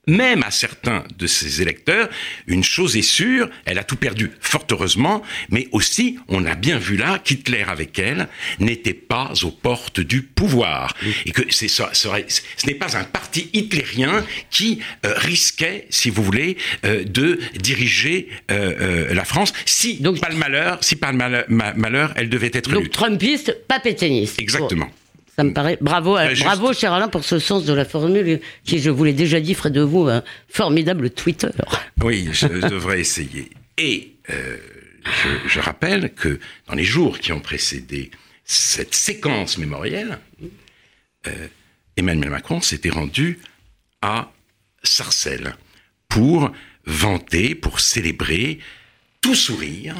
même 0.08 0.42
à 0.42 0.50
certains 0.50 1.04
de 1.16 1.26
ses 1.26 1.62
électeurs, 1.62 2.08
une 2.46 2.64
chose 2.64 2.96
est 2.96 3.02
sûre, 3.02 3.48
elle 3.66 3.78
a 3.78 3.84
tout 3.84 3.96
perdu, 3.96 4.32
fort 4.40 4.66
heureusement, 4.70 5.22
mais 5.50 5.68
aussi, 5.72 6.18
on 6.28 6.44
a 6.44 6.54
bien 6.54 6.78
vu 6.78 6.96
là 6.96 7.20
qu'Hitler 7.22 7.62
avec 7.62 7.98
elle 7.98 8.28
n'était 8.58 8.94
pas 8.94 9.32
aux 9.42 9.50
portes 9.50 10.00
du 10.00 10.22
pouvoir. 10.22 10.94
Et 11.26 11.30
que 11.30 11.42
c'est, 11.50 11.68
ce, 11.68 11.82
ce 11.92 12.66
n'est 12.66 12.74
pas 12.74 12.96
un 12.96 13.04
parti 13.04 13.50
hitlérien 13.52 14.24
qui 14.50 14.80
euh, 15.04 15.12
risquait, 15.16 15.86
si 15.90 16.10
vous 16.10 16.22
voulez, 16.22 16.56
euh, 16.84 17.04
de 17.04 17.38
diriger 17.56 18.28
euh, 18.50 19.12
la 19.14 19.24
France, 19.24 19.52
si 19.64 19.96
Donc, 19.96 20.20
pas 20.20 20.30
le 20.30 20.36
malheur, 20.36 20.78
si 20.80 20.96
pas 20.96 21.12
le 21.12 21.44
malheur, 21.48 22.12
elle 22.16 22.28
devait 22.28 22.50
être 22.52 22.70
Donc 22.70 22.90
Trumpiste, 22.90 23.56
pas 23.68 23.80
pétainiste. 23.80 24.40
Exactement. 24.40 24.90
Ça 25.38 25.44
me 25.44 25.52
paraît. 25.52 25.78
Bravo, 25.80 26.18
bravo, 26.40 26.72
cher 26.72 26.92
Alain, 26.92 27.06
pour 27.06 27.22
ce 27.22 27.38
sens 27.38 27.64
de 27.64 27.72
la 27.72 27.84
formule 27.84 28.40
qui, 28.64 28.80
je 28.80 28.90
vous 28.90 29.04
l'ai 29.04 29.12
déjà 29.12 29.38
dit, 29.38 29.54
ferait 29.54 29.70
de 29.70 29.82
vous 29.82 30.08
un 30.08 30.24
formidable 30.48 31.10
Twitter. 31.10 31.50
Oui, 32.02 32.28
je 32.32 32.48
devrais 32.68 32.98
essayer. 32.98 33.48
Et 33.76 34.16
euh, 34.30 34.56
je, 35.46 35.60
rappelle 35.60 36.12
que 36.12 36.40
dans 36.66 36.74
les 36.74 36.82
jours 36.82 37.20
qui 37.20 37.30
ont 37.30 37.38
précédé 37.38 38.10
cette 38.42 38.96
séquence 38.96 39.58
mémorielle, 39.58 40.18
euh, 41.28 41.46
Emmanuel 41.96 42.30
Macron 42.30 42.60
s'était 42.60 42.90
rendu 42.90 43.38
à 44.02 44.32
Sarcelles 44.82 45.54
pour 46.08 46.50
vanter, 46.84 47.54
pour 47.54 47.78
célébrer, 47.78 48.58
tout 49.20 49.36
sourire, 49.36 49.94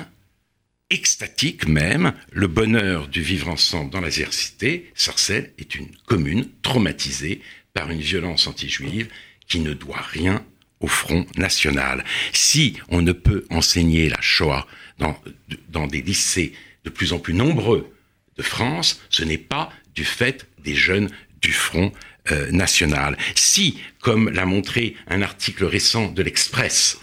extatique 0.91 1.69
même, 1.69 2.15
le 2.33 2.47
bonheur 2.47 3.09
du 3.09 3.23
vivre 3.23 3.49
ensemble 3.49 3.91
dans 3.91 4.01
la 4.01 4.11
diversité, 4.11 4.91
Sarcelles 4.95 5.53
est 5.59 5.75
une 5.75 5.89
commune 6.07 6.49
traumatisée 6.63 7.41
par 7.75 7.91
une 7.91 8.01
violence 8.01 8.47
anti-juive 8.47 9.09
qui 9.47 9.61
ne 9.61 9.75
doit 9.75 10.01
rien 10.01 10.45
au 10.81 10.87
Front 10.87 11.27
National. 11.37 12.05
Si 12.33 12.77
on 12.89 13.03
ne 13.03 13.13
peut 13.13 13.45
enseigner 13.51 14.09
la 14.09 14.21
Shoah 14.21 14.67
dans, 14.99 15.87
des 15.87 16.03
lycées 16.03 16.53
de 16.85 16.91
plus 16.91 17.13
en 17.13 17.19
plus 17.19 17.35
nombreux 17.35 17.93
de 18.37 18.43
France, 18.43 19.01
ce 19.11 19.25
n'est 19.25 19.39
pas 19.39 19.71
du 19.95 20.05
fait 20.05 20.47
des 20.63 20.75
jeunes 20.75 21.11
du 21.43 21.53
Front 21.53 21.93
euh, 22.31 22.51
National. 22.51 23.17
Si, 23.35 23.79
comme 24.01 24.29
l'a 24.31 24.47
montré 24.47 24.97
un 25.09 25.23
article 25.23 25.65
récent 25.65 26.09
de 26.09 26.23
l'Express, 26.23 26.99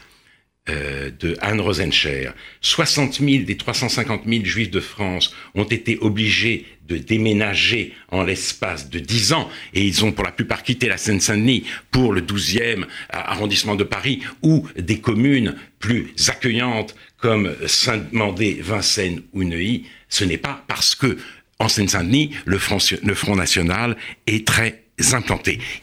euh, 0.67 1.12
de 1.19 1.38
Anne 1.41 1.62
Rosencher, 1.62 2.31
60 2.62 3.19
000 3.19 3.43
des 3.43 3.55
350 3.55 4.24
000 4.25 4.45
juifs 4.45 4.72
de 4.72 4.79
France 4.79 5.31
ont 5.53 5.63
été 5.63 6.00
obligés 6.01 6.65
de 6.88 6.98
déménager 6.98 7.93
en 8.10 8.24
l'espace 8.24 8.89
de 8.89 8.98
10 8.98 9.34
ans 9.34 9.50
et 9.75 9.86
ils 9.86 10.03
ont 10.03 10.12
pour 10.12 10.24
la 10.24 10.31
plupart 10.31 10.63
quitté 10.63 10.88
la 10.88 10.98
Seine-Saint-Denis 10.98 11.65
pour 11.91 12.13
le 12.13 12.22
12e 12.22 12.86
arrondissement 13.10 13.75
de 13.75 13.84
Paris 13.84 14.22
ou 14.41 14.67
des 14.75 15.00
communes 15.00 15.55
plus 15.77 16.13
accueillantes 16.29 16.95
comme 17.17 17.55
Saint-Mandé, 17.67 18.57
Vincennes 18.60 19.22
ou 19.34 19.43
Neuilly, 19.43 19.86
ce 20.10 20.24
n'est 20.24 20.39
pas 20.39 20.63
parce 20.67 20.95
que 20.95 21.17
en 21.60 21.69
Seine-Saint-Denis, 21.69 22.31
le 22.45 22.57
Front 22.57 23.36
National 23.36 23.98
est 24.25 24.48
très 24.48 24.85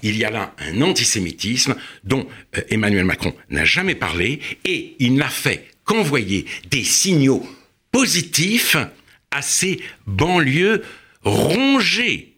Il 0.02 0.16
y 0.16 0.24
a 0.24 0.30
là 0.30 0.54
un 0.58 0.80
antisémitisme 0.80 1.76
dont 2.04 2.26
euh, 2.56 2.62
Emmanuel 2.70 3.04
Macron 3.04 3.34
n'a 3.50 3.64
jamais 3.64 3.94
parlé 3.94 4.40
et 4.64 4.96
il 4.98 5.14
n'a 5.14 5.28
fait 5.28 5.68
qu'envoyer 5.84 6.46
des 6.70 6.84
signaux 6.84 7.46
positifs 7.90 8.76
à 9.30 9.42
ces 9.42 9.80
banlieues 10.06 10.82
rongées 11.22 12.31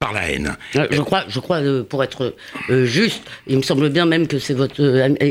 par 0.00 0.14
la 0.14 0.30
haine. 0.30 0.56
Euh, 0.76 0.86
je 0.90 1.02
crois, 1.02 1.24
je 1.28 1.38
crois 1.40 1.58
euh, 1.58 1.84
pour 1.84 2.02
être 2.02 2.34
euh, 2.70 2.86
juste, 2.86 3.20
il 3.46 3.58
me 3.58 3.62
semble 3.62 3.90
bien 3.90 4.06
même 4.06 4.26
que 4.26 4.38
c'est 4.38 4.54
votre 4.54 4.80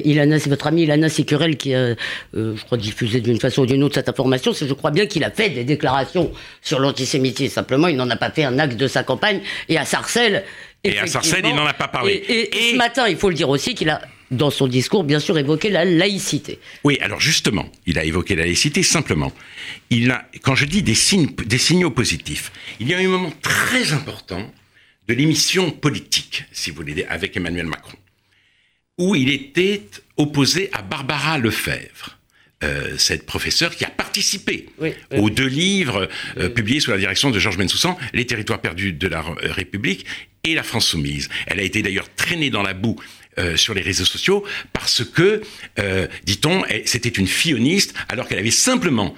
Ilana, 0.06 0.38
c'est 0.38 0.52
votre 0.52 0.68
ami 0.68 0.84
Ilana 0.84 1.10
Sicurel 1.10 1.58
qui 1.58 1.74
a, 1.74 1.96
je 2.36 2.64
crois, 2.66 2.78
diffusé 2.78 3.20
d'une 3.20 3.40
façon 3.40 3.64
ou 3.64 3.66
d'une 3.66 3.84
autre 3.84 3.96
cette 3.96 4.10
information. 4.10 4.54
Je 4.54 4.72
crois 4.76 4.92
bien 4.92 5.08
qu'il 5.08 5.24
a 5.24 5.32
fait 5.32 5.50
des 5.50 5.64
déclarations 5.64 6.32
sur 6.62 6.80
l'antisémitisme. 6.80 7.56
Simplement, 7.56 7.88
il 7.88 7.96
n'en 7.96 8.12
a 8.12 8.16
pas 8.16 8.30
fait 8.30 8.44
un 8.44 8.60
axe 8.60 8.76
de 8.76 8.88
sa 8.88 9.02
campagne. 9.02 9.42
Et 9.70 9.78
à 9.80 9.86
Sarcelles, 9.86 10.44
et 10.84 11.00
à 11.00 11.08
Sarcelles, 11.08 11.46
il 11.46 11.56
n'en 11.56 11.66
a 11.66 11.74
pas 11.74 11.88
parlé. 11.88 12.24
Et, 12.30 12.72
ce 12.74 12.76
matin, 12.76 13.08
il 13.08 13.18
faut 13.18 13.30
le 13.30 13.36
dire 13.36 13.50
aussi 13.50 13.74
qu'il 13.74 13.90
a 13.90 14.02
dans 14.30 14.52
son 14.52 14.68
discours, 14.68 15.04
bien 15.04 15.20
sûr, 15.20 15.40
évoqué 15.40 15.72
la 15.72 15.84
laïcité. 15.84 16.60
Oui, 16.84 17.00
alors 17.02 17.20
justement, 17.20 17.72
il 17.88 17.98
a 17.98 18.04
évoqué 18.04 18.36
la 18.36 18.44
laïcité 18.44 18.84
simplement. 18.84 19.32
Il 19.90 20.12
a, 20.12 20.26
quand 20.44 20.54
je 20.54 20.66
dis 20.66 20.84
des, 20.84 20.94
signes, 20.94 21.32
des 21.44 21.58
signaux 21.58 21.90
positifs, 21.90 22.52
il 22.80 22.88
y 22.88 22.94
a 22.94 23.00
un 23.00 23.08
moment 23.08 23.34
très 23.42 23.94
important 23.94 24.52
de 25.10 25.16
l'émission 25.16 25.72
politique, 25.72 26.46
si 26.52 26.70
vous 26.70 26.84
voulez, 26.84 27.04
avec 27.06 27.36
Emmanuel 27.36 27.66
Macron, 27.66 27.98
où 29.00 29.16
il 29.16 29.30
était 29.30 29.82
opposé 30.18 30.70
à 30.72 30.84
Barbara 30.84 31.40
Lefebvre. 31.40 32.18
Euh, 32.62 32.98
cette 32.98 33.26
professeure 33.26 33.74
qui 33.74 33.86
a 33.86 33.90
participé 33.90 34.68
aux 35.16 35.30
deux 35.30 35.48
livres 35.48 36.10
euh, 36.38 36.50
publiés 36.50 36.82
sous 36.82 36.92
la 36.92 36.98
direction 36.98 37.32
de 37.32 37.40
Georges 37.40 37.58
Bensoussan, 37.58 37.98
Les 38.14 38.26
territoires 38.26 38.60
perdus 38.60 38.92
de 38.92 39.08
la 39.08 39.22
République 39.22 40.06
et 40.44 40.54
La 40.54 40.64
France 40.64 40.88
soumise. 40.88 41.30
Elle 41.48 41.62
a 41.62 41.64
été 41.64 41.82
d'ailleurs 41.82 42.14
traînée 42.16 42.50
dans 42.50 42.62
la 42.62 42.74
boue 42.74 42.98
euh, 43.38 43.56
sur 43.56 43.74
les 43.74 43.82
réseaux 43.82 44.06
sociaux 44.06 44.46
parce 44.74 45.06
que, 45.06 45.42
dit-on, 46.26 46.64
c'était 46.86 47.10
une 47.10 47.28
filloniste 47.28 47.96
alors 48.10 48.28
qu'elle 48.28 48.40
avait 48.40 48.52
simplement 48.52 49.16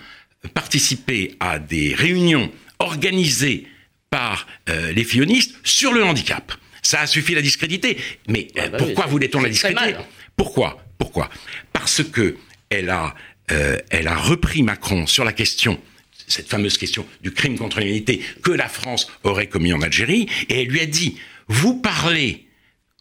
participé 0.54 1.36
à 1.40 1.58
des 1.58 1.96
réunions 1.96 2.52
organisées 2.78 3.66
par 4.12 4.46
euh, 4.70 4.92
les 4.92 5.04
fillonistes 5.04 5.56
sur 5.64 5.92
le 5.94 6.04
handicap. 6.04 6.54
Ça 6.84 7.02
a 7.02 7.08
suffi 7.08 7.34
la 7.34 7.42
discréditer. 7.42 7.98
Mais 8.28 8.48
euh, 8.58 8.62
ah 8.66 8.68
bah 8.68 8.78
pourquoi 8.78 9.08
voulait-on 9.08 9.42
la 9.42 9.50
discréditer 9.50 9.96
Pourquoi? 10.36 10.84
Pourquoi? 11.00 11.30
Parce 11.74 12.04
que 12.04 12.38
elle 12.70 12.90
a, 12.90 13.16
euh, 13.52 13.80
elle 13.90 14.08
a 14.08 14.16
repris 14.16 14.62
Macron 14.62 15.08
sur 15.08 15.26
la 15.26 15.34
question 15.34 15.82
cette 16.28 16.48
fameuse 16.48 16.78
question 16.78 17.06
du 17.22 17.32
crime 17.32 17.58
contre 17.58 17.80
l'humanité 17.80 18.22
que 18.42 18.52
la 18.52 18.70
France 18.70 19.12
aurait 19.24 19.48
commis 19.48 19.74
en 19.74 19.82
Algérie, 19.82 20.30
et 20.48 20.62
elle 20.62 20.70
lui 20.70 20.80
a 20.80 20.86
dit, 20.86 21.18
vous 21.50 21.76
parlez 21.76 22.48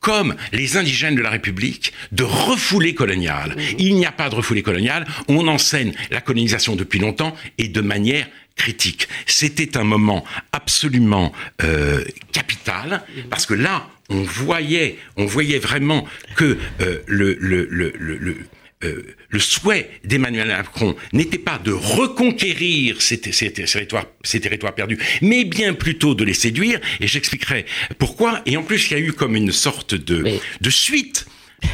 comme 0.01 0.35
les 0.53 0.77
indigènes 0.77 1.15
de 1.15 1.23
la 1.23 1.31
République, 1.31 1.93
de 2.13 2.25
refoulée 2.25 2.95
coloniale. 2.95 3.55
Mmh. 3.57 3.61
Il 3.79 3.95
n'y 3.95 4.07
a 4.07 4.13
pas 4.13 4.31
de 4.31 4.35
refoulée 4.35 4.63
coloniale, 4.63 5.07
on 5.29 5.47
enseigne 5.49 5.93
la 6.11 6.21
colonisation 6.21 6.77
depuis 6.77 6.99
longtemps 6.99 7.35
et 7.59 7.69
de 7.69 7.81
manière 7.81 8.27
critique. 8.57 9.09
C'était 9.27 9.77
un 9.77 9.85
moment 9.85 10.25
absolument 10.53 11.33
euh, 11.63 12.05
capital 12.33 13.03
parce 13.31 13.47
que 13.47 13.55
là, 13.55 13.89
on 14.11 14.23
voyait, 14.23 14.99
on 15.17 15.25
voyait 15.25 15.59
vraiment 15.59 16.07
que 16.37 16.59
euh, 16.81 16.99
le, 17.07 17.37
le, 17.41 17.67
le, 17.71 17.93
le 17.97 18.37
euh, 18.83 19.15
le 19.29 19.39
souhait 19.39 19.91
d'Emmanuel 20.05 20.49
Macron 20.49 20.97
n'était 21.13 21.39
pas 21.39 21.59
de 21.59 21.73
reconquérir 21.73 23.03
ces, 23.03 23.21
ces, 23.33 23.53
territoires, 23.53 24.07
ces, 24.23 24.41
territoires, 24.41 24.75
perdus, 24.75 24.99
mais 25.21 25.45
bien 25.45 25.75
plutôt 25.75 26.15
de 26.15 26.25
les 26.25 26.35
séduire, 26.35 26.81
et 27.01 27.07
j'expliquerai 27.07 27.67
pourquoi. 27.99 28.41
Et 28.47 28.57
en 28.57 28.63
plus, 28.63 28.91
il 28.91 28.93
y 28.93 28.97
a 28.97 29.01
eu 29.01 29.13
comme 29.13 29.37
une 29.37 29.53
sorte 29.53 29.95
de, 29.95 30.41
de 30.61 30.71
suite 30.71 31.27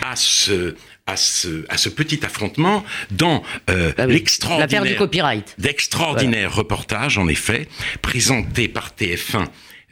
à 0.02 0.16
ce, 0.16 0.74
à 1.06 1.16
ce, 1.16 1.64
à 1.68 1.76
ce 1.76 1.88
petit 1.88 2.24
affrontement 2.24 2.84
dans 3.12 3.42
euh, 3.70 3.92
ah 3.96 4.06
l'extraordinaire 4.06 4.84
du 4.84 4.96
copyright. 4.96 5.54
d'extraordinaires 5.58 6.54
reportages, 6.54 7.18
en 7.18 7.28
effet, 7.28 7.68
présentés 8.02 8.68
par 8.68 8.92
TF1 8.98 9.46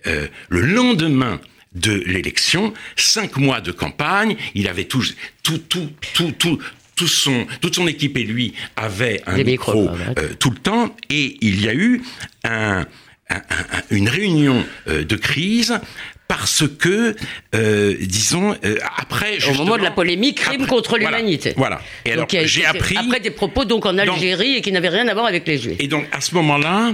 euh, 0.07 0.27
le 0.49 0.61
lendemain 0.61 1.41
de 1.75 1.93
l'élection, 1.93 2.73
cinq 2.97 3.37
mois 3.37 3.61
de 3.61 3.73
campagne, 3.73 4.37
il 4.55 4.69
avait 4.69 4.85
tout, 4.85 5.05
tout, 5.43 5.59
tout, 5.59 5.91
tout, 6.15 6.33
tout, 6.33 6.59
tout 6.95 7.09
son, 7.09 7.47
toute 7.61 7.75
son 7.75 7.87
équipe 7.87 8.17
et 8.17 8.25
lui 8.25 8.55
avaient 8.77 9.23
un 9.27 9.43
micro 9.43 9.89
euh, 9.89 10.35
tout 10.39 10.51
le 10.51 10.59
temps, 10.59 10.95
et 11.11 11.37
il 11.41 11.61
y 11.61 11.69
a 11.69 11.75
eu 11.75 12.03
un, 12.45 12.87
un, 13.31 13.37
un, 13.37 13.43
une 13.91 14.09
réunion 14.09 14.65
euh, 14.89 15.05
de 15.05 15.17
crise 15.17 15.79
parce 16.27 16.65
que, 16.67 17.15
euh, 17.55 17.97
disons, 18.01 18.57
euh, 18.65 18.79
après... 18.97 19.39
Au 19.47 19.55
moment 19.55 19.77
de 19.77 19.83
la 19.83 19.91
polémique, 19.91 20.39
crime 20.39 20.67
contre 20.67 20.97
l'humanité. 20.97 21.53
Voilà. 21.57 21.81
Et 22.05 22.13
alors, 22.13 22.27
j'ai 22.31 22.65
appris... 22.65 22.97
Après 22.97 23.21
des 23.21 23.31
propos 23.31 23.65
donc 23.65 23.85
en 23.85 23.99
Algérie 23.99 24.57
et 24.57 24.61
qui 24.63 24.73
n'avaient 24.73 24.89
rien 24.89 25.07
à 25.09 25.15
voir 25.15 25.27
avec 25.27 25.47
les 25.47 25.59
Juifs. 25.59 25.77
Et 25.79 25.87
donc, 25.87 26.07
à 26.13 26.21
ce 26.21 26.35
moment-là... 26.35 26.93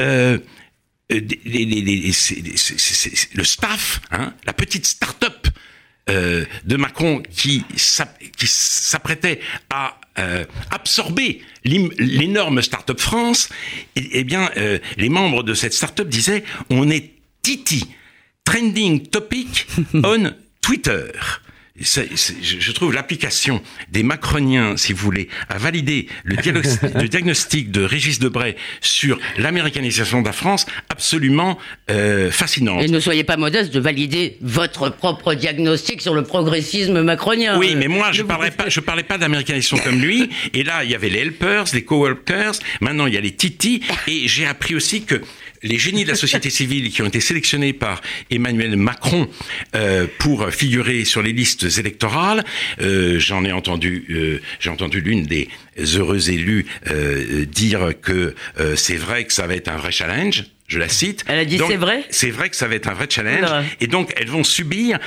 Euh, 0.00 0.38
le 1.10 3.44
staff, 3.44 4.00
hein, 4.10 4.32
la 4.46 4.52
petite 4.54 4.86
start-up 4.86 5.46
euh, 6.10 6.44
de 6.64 6.76
Macron 6.76 7.22
qui 7.30 7.64
s'apprêtait 7.76 9.40
à 9.70 9.98
euh, 10.18 10.44
absorber 10.70 11.40
l'énorme 11.64 12.60
start-up 12.60 13.00
France, 13.00 13.48
eh, 13.96 14.08
eh 14.12 14.24
bien, 14.24 14.50
euh, 14.58 14.78
les 14.98 15.08
membres 15.08 15.42
de 15.42 15.54
cette 15.54 15.72
start-up 15.72 16.08
disaient 16.08 16.44
on 16.68 16.90
est 16.90 17.12
Titi, 17.40 17.86
trending 18.44 19.06
topic 19.06 19.66
on 19.94 20.32
Twitter. 20.60 21.12
Je 21.80 22.72
trouve 22.72 22.92
l'application 22.92 23.62
des 23.90 24.02
macroniens, 24.02 24.76
si 24.76 24.92
vous 24.92 24.98
voulez, 25.02 25.28
à 25.48 25.56
valider 25.56 26.06
le, 26.24 26.36
le 27.00 27.08
diagnostic 27.08 27.70
de 27.70 27.82
Régis 27.82 28.18
Debray 28.18 28.56
sur 28.80 29.18
l'américanisation 29.38 30.20
de 30.20 30.26
la 30.26 30.32
France 30.32 30.66
absolument 30.90 31.58
euh, 31.90 32.30
fascinante. 32.30 32.82
Et 32.82 32.88
ne 32.88 33.00
soyez 33.00 33.24
pas 33.24 33.36
modeste 33.36 33.72
de 33.72 33.80
valider 33.80 34.36
votre 34.42 34.90
propre 34.90 35.34
diagnostic 35.34 36.02
sur 36.02 36.14
le 36.14 36.24
progressisme 36.24 37.02
macronien. 37.02 37.58
Oui, 37.58 37.74
mais 37.74 37.88
moi, 37.88 38.12
je 38.12 38.22
ne 38.22 38.28
parlais 38.28 38.50
pas, 38.50 38.68
je 38.68 38.80
parlais 38.80 39.02
pas 39.02 39.16
d'américanisation 39.16 39.78
comme 39.78 40.00
lui. 40.00 40.28
Et 40.52 40.64
là, 40.64 40.84
il 40.84 40.90
y 40.90 40.94
avait 40.94 41.08
les 41.08 41.20
helpers, 41.20 41.64
les 41.72 41.84
coworkers. 41.84 42.52
Maintenant, 42.80 43.06
il 43.06 43.14
y 43.14 43.16
a 43.16 43.20
les 43.20 43.32
titis. 43.32 43.82
Et 44.06 44.28
j'ai 44.28 44.46
appris 44.46 44.74
aussi 44.74 45.04
que 45.04 45.20
les 45.62 45.78
génies 45.78 46.04
de 46.04 46.10
la 46.10 46.14
société 46.14 46.50
civile 46.50 46.90
qui 46.90 47.02
ont 47.02 47.06
été 47.06 47.20
sélectionnés 47.20 47.72
par 47.72 48.00
Emmanuel 48.30 48.76
Macron 48.76 49.28
euh, 49.74 50.06
pour 50.18 50.48
figurer 50.50 51.04
sur 51.04 51.22
les 51.22 51.32
listes 51.32 51.78
électorales, 51.78 52.44
euh, 52.80 53.18
j'en 53.18 53.44
ai 53.44 53.52
entendu, 53.52 54.04
euh, 54.10 54.40
j'ai 54.60 54.70
entendu 54.70 55.00
l'une 55.00 55.24
des 55.24 55.48
heureux 55.94 56.30
élus 56.30 56.66
euh, 56.88 57.44
dire 57.46 57.92
que 58.00 58.34
euh, 58.58 58.76
c'est 58.76 58.96
vrai 58.96 59.24
que 59.24 59.32
ça 59.32 59.46
va 59.46 59.54
être 59.54 59.68
un 59.68 59.76
vrai 59.76 59.92
challenge. 59.92 60.44
Je 60.68 60.78
la 60.78 60.88
cite. 60.88 61.24
Elle 61.26 61.38
a 61.38 61.44
dit 61.44 61.58
c'est 61.68 61.76
vrai? 61.76 62.02
C'est 62.08 62.30
vrai 62.30 62.48
que 62.48 62.56
ça 62.56 62.66
va 62.66 62.74
être 62.74 62.88
un 62.88 62.94
vrai 62.94 63.06
challenge. 63.10 63.66
Et 63.82 63.88
donc 63.88 64.10
elles 64.16 64.28
vont 64.28 64.44
subir 64.44 64.98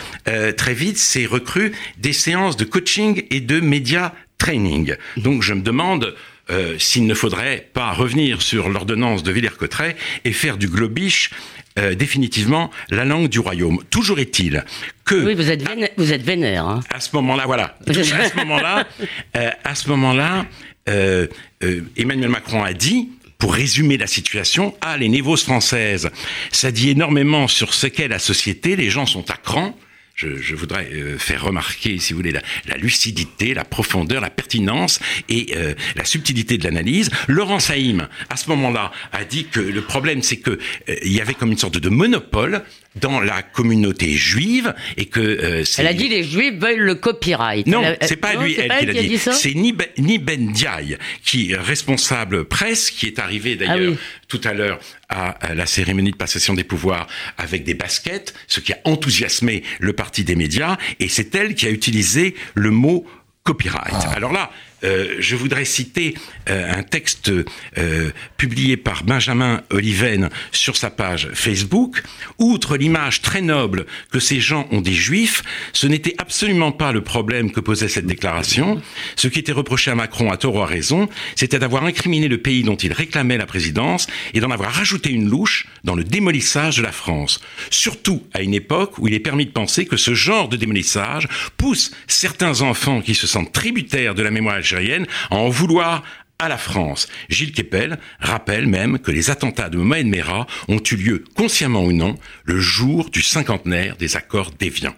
très 0.58 0.76
vite 0.76 1.00
ces 1.00 1.26
recrues 1.26 1.72
des 1.98 2.14
séances 2.14 2.56
de 2.56 2.66
coaching 2.66 3.24
et 3.32 3.40
de 3.40 3.60
média 3.62 4.14
training. 4.38 4.96
Donc 5.18 5.42
je 5.42 5.56
me 5.56 5.62
demande 5.62 6.14
euh, 6.50 6.78
s'il 6.80 7.08
ne 7.08 7.14
faudrait 7.14 7.70
pas 7.74 7.92
revenir 7.92 8.42
sur 8.42 8.70
l'ordonnance 8.70 9.24
de 9.24 9.32
Villers-Cotterêts 9.32 9.96
et 10.26 10.32
faire 10.32 10.58
du 10.58 10.68
globish 10.68 11.32
euh, 11.78 11.94
définitivement 11.94 12.72
la 12.90 13.04
langue 13.04 13.28
du 13.28 13.40
royaume. 13.40 13.84
Toujours 13.90 14.18
est-il 14.20 14.64
que 15.04 15.16
oui, 15.16 15.34
vous 15.36 15.52
êtes 15.52 15.62
vénère, 15.62 15.90
vous 15.98 16.14
êtes 16.14 16.22
vénère. 16.22 16.66
Hein. 16.66 16.80
À 16.90 17.02
ce 17.02 17.14
moment-là, 17.18 17.44
voilà. 17.46 17.78
à 17.88 17.94
ce 17.94 18.36
moment-là, 18.38 18.88
euh, 19.36 19.50
à 19.62 19.76
ce 19.76 19.90
moment-là, 19.90 20.46
euh, 20.88 21.28
Emmanuel 21.98 22.30
Macron 22.30 22.64
a 22.64 22.72
dit 22.72 23.10
pour 23.38 23.54
résumer 23.54 23.98
la 23.98 24.08
situation, 24.08 24.74
ah, 24.80 24.96
les 24.96 25.10
névoses 25.10 25.44
françaises, 25.44 26.10
ça 26.50 26.72
dit 26.72 26.92
énormément 26.92 27.50
sur 27.50 27.74
ce 27.74 27.88
qu'est 27.88 28.08
la 28.08 28.20
société, 28.20 28.78
les 28.78 28.90
gens 28.90 29.06
sont 29.06 29.30
à 29.30 29.36
cran, 29.36 29.78
je, 30.16 30.38
je 30.38 30.56
voudrais 30.56 30.88
euh, 30.94 31.18
faire 31.18 31.44
remarquer, 31.44 32.00
si 32.00 32.14
vous 32.14 32.20
voulez, 32.20 32.32
la, 32.32 32.42
la, 32.68 32.78
lucidité, 32.78 33.54
la 33.54 33.66
profondeur, 33.66 34.22
la 34.22 34.30
pertinence 34.30 35.00
et 35.28 35.48
euh, 35.56 35.74
la 35.96 36.06
subtilité 36.06 36.58
de 36.58 36.64
l'analyse. 36.64 37.12
Laurent 37.28 37.60
Saïm, 37.60 38.08
à 38.30 38.38
ce 38.38 38.50
moment-là, 38.50 38.92
a 39.12 39.26
dit 39.26 39.46
que 39.46 39.60
le 39.60 39.82
problème, 39.82 40.22
c'est 40.24 40.38
que 40.38 40.52
euh, 40.52 40.96
il 41.04 41.12
y 41.12 41.20
avait 41.20 41.34
comme 41.34 41.52
une 41.52 41.58
sorte 41.58 41.78
de 41.78 41.90
monopole 41.90 42.64
dans 42.96 43.20
la 43.20 43.42
communauté 43.42 44.14
juive 44.14 44.74
et 44.98 45.06
que 45.06 45.20
euh, 45.20 45.64
elle 45.78 45.88
a 45.88 45.94
dit 45.94 46.08
les 46.08 46.24
juifs 46.24 46.56
veulent 46.56 46.80
le 46.80 46.96
copyright. 46.96 47.68
Non, 47.68 47.84
c'est 48.02 48.16
pas 48.16 48.36
lui 48.36 48.56
elle, 48.58 48.72
qui 48.80 48.86
l'a 48.86 48.94
dit. 48.94 49.18
c'est 49.18 49.54
ni, 49.54 49.74
ben, 49.74 49.88
ni 49.98 50.18
Ben 50.18 50.52
Diaye 50.52 50.98
qui 51.24 51.52
est 51.52 51.58
responsable 51.58 52.46
presse 52.46 52.90
qui 52.90 53.08
est 53.08 53.20
arrivé 53.20 53.58
ah 53.62 53.66
d'ailleurs 53.66 53.96
tout 54.28 54.42
à 54.44 54.54
l'heure 54.54 54.80
à, 55.10 55.54
la 55.54 55.66
cérémonie 55.66 56.12
de 56.12 56.16
passation 56.16 56.54
des 56.54 56.64
pouvoirs 56.64 57.08
avec 57.38 57.64
des 57.64 57.74
baskets, 57.74 58.34
ce 58.48 58.60
qui 58.60 58.74
a 58.74 58.80
enthousiasmé 58.86 59.64
le 59.80 59.94
parti 59.94 60.24
des 60.24 60.36
médias 60.36 60.78
et 61.00 61.08
c'est 61.08 61.34
elle 61.36 61.56
qui 61.56 61.68
a 61.68 61.70
utilisé 61.70 62.36
le 62.54 62.72
mot 62.72 63.06
copyright. 63.44 63.94
Ah. 63.94 64.14
Alors 64.16 64.34
là, 64.34 64.52
euh, 64.84 65.16
je 65.20 65.36
voudrais 65.36 65.66
citer 65.66 66.16
euh, 66.50 66.74
un 66.74 66.84
texte 66.84 67.32
euh, 67.78 68.12
publié 68.38 68.78
par 68.78 69.04
Benjamin 69.04 69.62
Oliven 69.70 70.30
sur 70.52 70.76
sa 70.76 70.90
page 70.90 71.30
Facebook. 71.34 72.04
Outre 72.38 72.78
l'image 72.78 73.22
très 73.22 73.42
noble 73.42 73.86
que 74.12 74.20
ces 74.20 74.40
gens 74.40 74.68
ont 74.72 74.82
des 74.82 74.94
juifs, 74.94 75.44
ce 75.74 75.88
n'était 75.88 76.16
absolument 76.18 76.72
pas 76.72 76.92
le 76.92 77.02
problème 77.02 77.52
que 77.52 77.60
posait 77.60 77.88
cette 77.88 78.06
déclaration. 78.06 78.82
Ce 79.16 79.28
qui 79.28 79.40
était 79.40 79.52
reproché 79.52 79.92
à 79.92 79.96
Macron 79.96 80.32
à 80.32 80.38
tort 80.38 80.56
ou 80.56 80.62
à 80.62 80.66
raison, 80.66 81.08
c'était 81.36 81.60
d'avoir 81.60 81.86
incriminé 81.86 82.28
le 82.28 82.38
pays 82.38 82.64
dont 82.64 82.76
il 82.76 82.94
réclamait 82.94 83.38
la 83.38 83.46
présidence 83.46 84.08
et 84.34 84.40
d'en 84.40 84.52
avoir 84.52 84.74
rajouté 84.74 85.12
une 85.12 85.30
louche 85.30 85.68
dans 85.84 85.96
le 85.96 86.04
démolissage 86.04 86.78
de 86.78 86.84
la 86.84 86.92
France. 86.92 87.40
Surtout 87.70 88.24
à 88.34 88.42
une 88.42 88.54
époque 88.54 88.98
où 89.00 89.08
il 89.08 89.14
est 89.14 89.20
permis 89.20 89.46
de 89.46 89.52
penser 89.52 89.86
que 89.86 89.98
ce 89.98 90.14
genre 90.14 90.50
de 90.50 90.58
démolissage 90.58 91.28
pousse 91.58 91.92
certains 92.08 92.62
enfants 92.62 93.02
qui 93.02 93.16
se 93.16 93.28
sentent 93.28 93.52
tributaires 93.52 94.16
de 94.16 94.24
la 94.24 94.32
mémoire 94.32 94.62
algérienne 94.66 95.06
à 95.30 95.36
en 95.36 95.50
vouloir 95.50 96.04
à 96.40 96.50
la 96.50 96.58
France. 96.58 97.08
Gilles 97.30 97.54
Kepel 97.54 97.98
rappelle 98.20 98.68
même 98.68 99.00
que 99.00 99.12
les 99.12 99.30
attentats 99.30 99.70
de 99.70 99.78
Mohamed 99.78 100.08
Merah 100.08 100.48
ont 100.68 100.82
eu 100.92 100.96
lieu, 100.96 101.24
consciemment 101.36 101.84
ou 101.84 101.94
non, 101.94 102.16
le 102.44 102.60
jour 102.60 103.10
du 103.10 103.22
cinquantenaire 103.22 103.96
des 103.96 104.18
accords 104.18 104.52
d'Évian. 104.52 104.94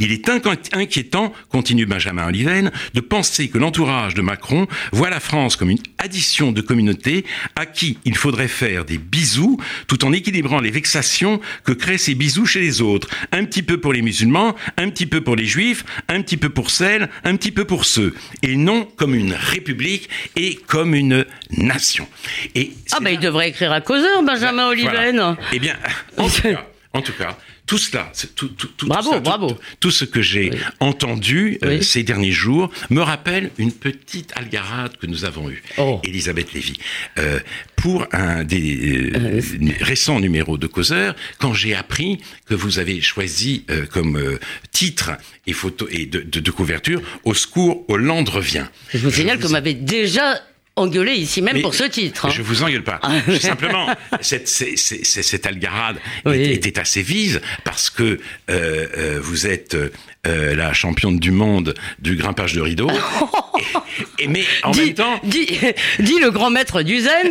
Il 0.00 0.12
est 0.12 0.28
inquiétant, 0.28 1.32
continue 1.48 1.86
Benjamin 1.86 2.26
Oliven, 2.26 2.70
de 2.92 3.00
penser 3.00 3.48
que 3.48 3.56
l'entourage 3.56 4.14
de 4.14 4.20
Macron 4.20 4.66
voit 4.92 5.08
la 5.08 5.18
France 5.18 5.56
comme 5.56 5.70
une 5.70 5.82
addition 5.98 6.52
de 6.52 6.60
communautés 6.60 7.24
à 7.56 7.64
qui 7.64 7.98
il 8.04 8.16
faudrait 8.16 8.48
faire 8.48 8.84
des 8.84 8.98
bisous 8.98 9.58
tout 9.86 10.04
en 10.04 10.12
équilibrant 10.12 10.60
les 10.60 10.70
vexations 10.70 11.40
que 11.64 11.72
créent 11.72 11.98
ces 11.98 12.14
bisous 12.14 12.44
chez 12.44 12.60
les 12.60 12.82
autres. 12.82 13.08
Un 13.32 13.44
petit 13.44 13.62
peu 13.62 13.80
pour 13.80 13.94
les 13.94 14.02
musulmans, 14.02 14.54
un 14.76 14.90
petit 14.90 15.06
peu 15.06 15.22
pour 15.22 15.36
les 15.36 15.46
juifs, 15.46 15.84
un 16.08 16.20
petit 16.20 16.36
peu 16.36 16.50
pour 16.50 16.70
celles, 16.70 17.08
un 17.24 17.36
petit 17.36 17.50
peu 17.50 17.64
pour 17.64 17.86
ceux. 17.86 18.14
Et 18.42 18.56
non 18.56 18.86
comme 18.96 19.14
une 19.14 19.32
république 19.32 20.08
et 20.36 20.56
comme 20.66 20.81
une 20.84 21.24
nation. 21.50 22.06
Et 22.54 22.72
ah 22.92 22.98
ben 23.00 23.10
il 23.10 23.20
devrait 23.20 23.48
écrire 23.48 23.72
à 23.72 23.80
causeur, 23.80 24.22
Benjamin 24.22 24.68
Oliven. 24.68 25.36
Eh 25.52 25.58
bien, 25.58 25.76
en 26.16 26.28
tout 26.28 26.42
cas, 26.42 26.66
en 26.92 27.02
tout 27.02 27.12
cas 27.12 27.36
tout 27.66 27.78
cela, 27.78 28.12
tout, 28.34 28.48
tout, 28.48 28.66
tout, 28.76 28.86
bravo, 28.86 29.20
bravo. 29.20 29.58
tout, 29.78 29.90
ce 29.90 30.04
que 30.04 30.20
j'ai 30.20 30.50
entendu 30.80 31.58
euh, 31.64 31.80
ces 31.80 32.02
derniers 32.02 32.32
jours 32.32 32.70
me 32.90 33.00
rappelle 33.00 33.50
une 33.56 33.72
petite 33.72 34.32
algarade 34.36 34.96
que 34.98 35.06
nous 35.06 35.24
avons 35.24 35.48
eue, 35.48 35.62
oh. 35.78 36.00
Elisabeth 36.04 36.52
Lévy, 36.52 36.78
euh, 37.18 37.38
pour 37.76 38.06
un 38.12 38.42
des 38.44 39.12
euh, 39.14 39.40
récents 39.80 40.18
numéros 40.18 40.58
de 40.58 40.66
Causeur, 40.66 41.14
quand 41.38 41.54
j'ai 41.54 41.74
appris 41.74 42.18
que 42.46 42.54
vous 42.54 42.78
avez 42.78 43.00
choisi 43.00 43.64
comme 43.90 44.38
titre 44.70 45.12
et 45.46 45.52
photo 45.52 45.86
et 45.90 46.06
de, 46.06 46.20
de, 46.20 46.40
de, 46.40 46.50
couverture 46.50 47.00
Au 47.24 47.34
secours, 47.34 47.84
Hollande 47.88 48.28
revient. 48.28 48.66
Je 48.92 48.98
vous 48.98 49.10
signale 49.10 49.38
que 49.38 49.46
vous 49.46 49.52
m'avez 49.52 49.74
déjà 49.74 50.42
engueulé 50.76 51.14
ici 51.14 51.42
même 51.42 51.60
pour 51.60 51.74
ce 51.74 51.84
titre. 51.84 52.26
Hein. 52.26 52.30
Je 52.30 52.42
vous 52.42 52.62
engueule 52.62 52.84
pas. 52.84 53.00
Ah. 53.12 53.38
Simplement, 53.38 53.86
cette, 54.20 54.48
cette, 54.48 55.46
algarade 55.46 55.96
était 56.32 56.78
assez 56.78 57.02
vive 57.02 57.40
parce 57.64 57.90
que 57.90 58.02
euh, 58.02 58.18
euh, 58.48 59.20
vous 59.22 59.46
êtes 59.46 59.74
euh, 59.74 60.54
la 60.54 60.72
championne 60.72 61.18
du 61.18 61.30
monde 61.30 61.74
du 61.98 62.16
grimpage 62.16 62.54
de 62.54 62.60
rideau. 62.60 62.90
et, 64.18 64.26
mais 64.28 64.44
en 64.62 64.74
même 64.74 64.94
temps, 64.94 65.20
dis, 65.24 65.46
dis, 65.98 66.18
le 66.20 66.30
grand 66.30 66.50
maître 66.50 66.82
du 66.82 67.00
zen. 67.00 67.30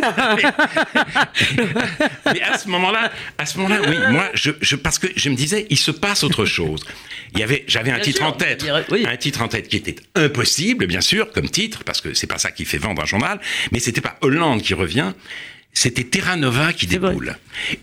mais 2.26 2.42
à 2.42 2.58
ce 2.58 2.68
moment-là, 2.68 3.10
à 3.38 3.46
ce 3.46 3.58
moment-là, 3.58 3.80
oui, 3.88 3.96
moi, 4.10 4.30
je, 4.34 4.50
je, 4.60 4.76
parce 4.76 4.98
que 4.98 5.06
je 5.14 5.28
me 5.30 5.34
disais, 5.34 5.66
il 5.70 5.78
se 5.78 5.90
passe 5.90 6.24
autre 6.24 6.44
chose. 6.44 6.84
Il 7.32 7.40
y 7.40 7.42
avait, 7.42 7.64
j'avais 7.66 7.90
un 7.90 8.00
titre 8.00 8.22
en 8.22 8.32
tête, 8.32 8.64
un 8.64 9.16
titre 9.16 9.42
en 9.42 9.48
tête 9.48 9.68
qui 9.68 9.76
était 9.76 9.96
impossible, 10.14 10.86
bien 10.86 11.00
sûr, 11.00 11.30
comme 11.32 11.48
titre, 11.48 11.84
parce 11.84 12.00
que 12.00 12.14
c'est 12.14 12.26
pas 12.26 12.38
ça 12.38 12.50
qui 12.50 12.64
fait 12.64 12.78
vendre 12.78 13.02
un 13.02 13.06
journal, 13.06 13.40
mais 13.72 13.78
c'était 13.78 14.00
pas 14.00 14.16
Hollande 14.20 14.62
qui 14.62 14.74
revient, 14.74 15.12
c'était 15.72 16.04
Terra 16.04 16.36
Nova 16.36 16.72
qui 16.72 16.86
déboule. 16.86 17.36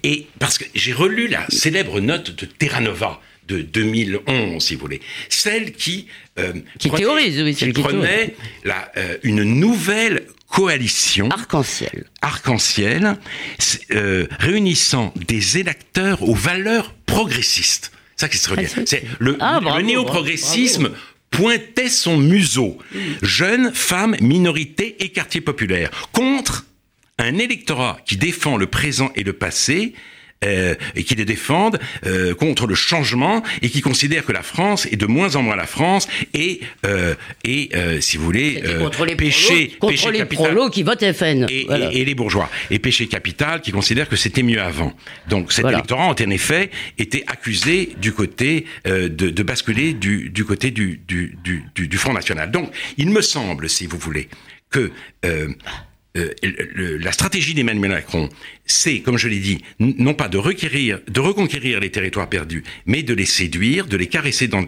Et 0.04 0.28
parce 0.38 0.58
que 0.58 0.66
j'ai 0.76 0.94
relu 0.94 1.28
la 1.28 1.46
célèbre 1.50 2.00
note 2.00 2.32
de 2.36 2.46
Terra 2.46 2.82
Nova 2.82 3.20
de 3.50 3.62
2011, 3.62 4.64
si 4.64 4.76
vous 4.76 4.82
voulez, 4.82 5.02
celle 5.28 5.74
qui 5.74 6.08
euh, 6.38 6.54
qui 6.78 6.88
prenait, 6.88 7.04
théorise, 7.04 7.42
oui, 7.42 7.56
qui 7.56 7.72
prenait 7.74 8.36
la, 8.64 8.92
euh, 8.96 9.18
une 9.24 9.44
nouvelle 9.44 10.26
coalition 10.48 11.30
arc-en-ciel, 11.30 12.06
arc-en-ciel, 12.22 13.18
euh, 13.92 14.28
réunissant 14.40 15.14
des 15.16 15.58
électeurs 15.58 16.24
aux 16.24 16.36
valeurs 16.36 16.94
progressistes. 17.06 17.92
Ça 18.16 18.28
qui 18.28 18.38
se 18.38 18.50
C'est 18.86 19.04
le, 19.20 19.38
ah, 19.40 19.60
le 19.62 19.82
néo-progressisme 19.82 20.92
pointait 21.32 21.90
son 21.90 22.18
museau. 22.18 22.78
Jeunes, 23.22 23.72
femmes, 23.74 24.16
minorités 24.20 25.04
et 25.04 25.10
quartiers 25.10 25.42
populaires. 25.42 25.90
Contre 26.12 26.66
un 27.18 27.38
électorat 27.38 27.98
qui 28.06 28.18
défend 28.18 28.58
le 28.58 28.68
présent 28.68 29.12
et 29.16 29.24
le 29.24 29.34
passé, 29.34 29.94
euh, 30.46 30.76
et 30.96 31.04
qui 31.04 31.16
les 31.16 31.26
défendent 31.26 31.80
euh, 32.06 32.34
contre 32.34 32.66
le 32.66 32.76
changement 32.76 33.44
et 33.62 33.70
qui 33.70 33.82
considèrent 33.82 34.26
que 34.26 34.32
la 34.32 34.42
France 34.42 34.86
est 34.86 34.96
de 34.96 35.06
moins 35.06 35.36
en 35.36 35.42
moins 35.42 35.56
la 35.56 35.66
France 35.66 36.08
et 36.34 36.62
euh, 36.86 37.14
et 37.44 37.70
si 38.00 38.18
vous 38.18 38.24
voulez 38.24 38.64
les 39.06 39.16
péché 39.16 39.76
contre 39.80 40.12
les 40.12 40.26
prolos 40.26 40.70
qui 40.70 40.84
votent 40.84 41.12
FN 41.14 41.46
et, 41.50 41.68
et, 41.92 42.06
les 42.06 42.16
bourgeois. 42.16 42.50
Et 42.72 42.80
péché 42.80 43.08
capital 43.08 43.62
qui 43.62 43.72
considèrent 43.72 44.08
que 44.08 44.16
c'était 44.16 44.44
mieux 44.44 44.62
avant. 44.62 44.94
Donc 45.28 45.52
cet 45.52 45.66
électorat 45.66 46.08
en 46.08 46.30
effet 46.30 46.70
été 46.98 47.24
accusé 47.28 47.90
du 48.02 48.14
côté 48.14 48.66
de, 48.86 49.08
de, 49.08 49.44
basculer 49.44 49.94
du, 49.94 50.30
du 50.30 50.46
côté 50.46 50.72
du, 50.72 51.02
du, 51.08 51.38
du, 51.44 51.88
du 51.88 51.98
Front 51.98 52.14
National. 52.14 52.52
Donc 52.52 52.72
il 52.98 53.10
me 53.10 53.22
semble, 53.22 53.70
si 53.70 53.86
vous 53.88 53.98
voulez, 53.98 54.30
que 54.70 54.92
euh, 55.26 55.48
la 56.16 57.12
stratégie 57.12 57.54
d'Emmanuel 57.54 57.92
Macron, 57.92 58.30
c'est, 58.66 59.02
comme 59.02 59.18
je 59.18 59.28
l'ai 59.28 59.40
dit, 59.40 59.62
non 59.80 60.14
pas 60.14 60.28
de 60.28 60.38
requérir, 60.38 61.00
de 61.08 61.20
reconquérir 61.20 61.80
les 61.80 61.92
territoires 61.92 62.30
perdus, 62.30 62.64
mais 62.86 63.04
de 63.04 63.14
les 63.14 63.26
séduire, 63.26 63.86
de 63.86 63.96
les 63.96 64.08
caresser 64.08 64.48
dans, 64.48 64.66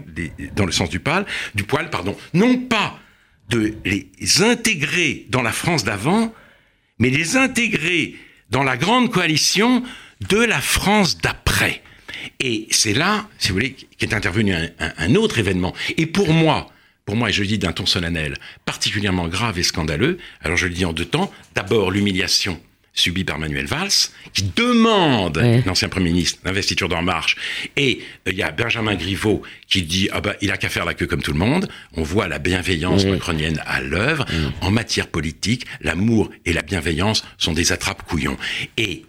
le 0.65 0.71
sens 0.71 0.89
du 0.89 0.99
poil, 0.99 1.25
pardon, 1.89 2.15
non 2.33 2.57
pas 2.57 2.99
de 3.49 3.73
les 3.85 4.07
intégrer 4.41 5.25
dans 5.29 5.41
la 5.41 5.51
France 5.51 5.83
d'avant, 5.83 6.33
mais 6.99 7.09
les 7.09 7.35
intégrer 7.35 8.15
dans 8.49 8.63
la 8.63 8.77
grande 8.77 9.11
coalition 9.11 9.83
de 10.29 10.37
la 10.37 10.61
France 10.61 11.17
d'après. 11.17 11.81
Et 12.39 12.67
c'est 12.69 12.93
là, 12.93 13.27
si 13.39 13.49
vous 13.49 13.55
voulez, 13.55 13.75
qu'est 13.97 14.13
intervenu 14.13 14.53
un, 14.53 15.15
autre 15.15 15.39
événement. 15.39 15.73
Et 15.97 16.05
pour 16.05 16.31
moi, 16.31 16.67
pour 17.05 17.15
moi, 17.15 17.29
et 17.29 17.33
je 17.33 17.41
le 17.41 17.47
dis 17.47 17.57
d'un 17.57 17.73
ton 17.73 17.85
solennel, 17.85 18.35
particulièrement 18.65 19.27
grave 19.27 19.59
et 19.59 19.63
scandaleux, 19.63 20.17
alors 20.41 20.57
je 20.57 20.67
le 20.67 20.73
dis 20.73 20.85
en 20.85 20.93
deux 20.93 21.05
temps, 21.05 21.31
d'abord 21.55 21.91
l'humiliation 21.91 22.59
subie 22.93 23.23
par 23.23 23.39
Manuel 23.39 23.65
Valls, 23.65 23.89
qui 24.33 24.43
demande, 24.55 25.41
l'ancien 25.65 25.89
Premier 25.89 26.11
ministre, 26.11 26.39
l'investiture 26.43 26.89
d'En 26.89 27.01
Marche, 27.01 27.35
et 27.77 28.01
euh, 28.27 28.31
il 28.31 28.37
y 28.37 28.43
a 28.43 28.51
Benjamin 28.51 28.95
Griveaux 28.95 29.43
qui 29.67 29.83
dit 29.83 30.09
ah 30.11 30.21
bah 30.21 30.35
il 30.41 30.51
a 30.51 30.57
qu'à 30.57 30.69
faire 30.69 30.85
la 30.85 30.93
queue 30.93 31.07
comme 31.07 31.21
tout 31.21 31.31
le 31.31 31.39
monde. 31.39 31.69
On 31.93 32.03
voit 32.03 32.27
la 32.27 32.39
bienveillance 32.39 33.05
macronienne 33.05 33.61
à 33.65 33.81
l'œuvre. 33.81 34.25
En 34.61 34.71
matière 34.71 35.07
politique, 35.07 35.65
l'amour 35.79 36.29
et 36.45 36.53
la 36.53 36.61
bienveillance 36.61 37.23
sont 37.37 37.53
des 37.53 37.71
attrapes 37.71 38.03
couillons. 38.03 38.37
Et 38.77 39.05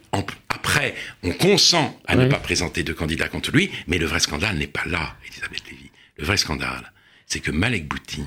après, 0.49 0.95
on 1.23 1.31
consent 1.31 1.99
à 2.07 2.15
ne 2.15 2.27
pas 2.27 2.37
présenter 2.37 2.83
de 2.83 2.93
candidat 2.93 3.27
contre 3.27 3.51
lui, 3.51 3.69
mais 3.87 3.97
le 3.97 4.05
vrai 4.05 4.19
scandale 4.19 4.57
n'est 4.57 4.67
pas 4.67 4.83
là, 4.85 5.15
Elisabeth 5.27 5.63
Lévy. 5.69 5.89
Le 6.17 6.25
vrai 6.25 6.37
scandale, 6.37 6.91
c'est 7.27 7.39
que 7.39 7.51
Malek 7.51 7.87
Bouti, 7.87 8.23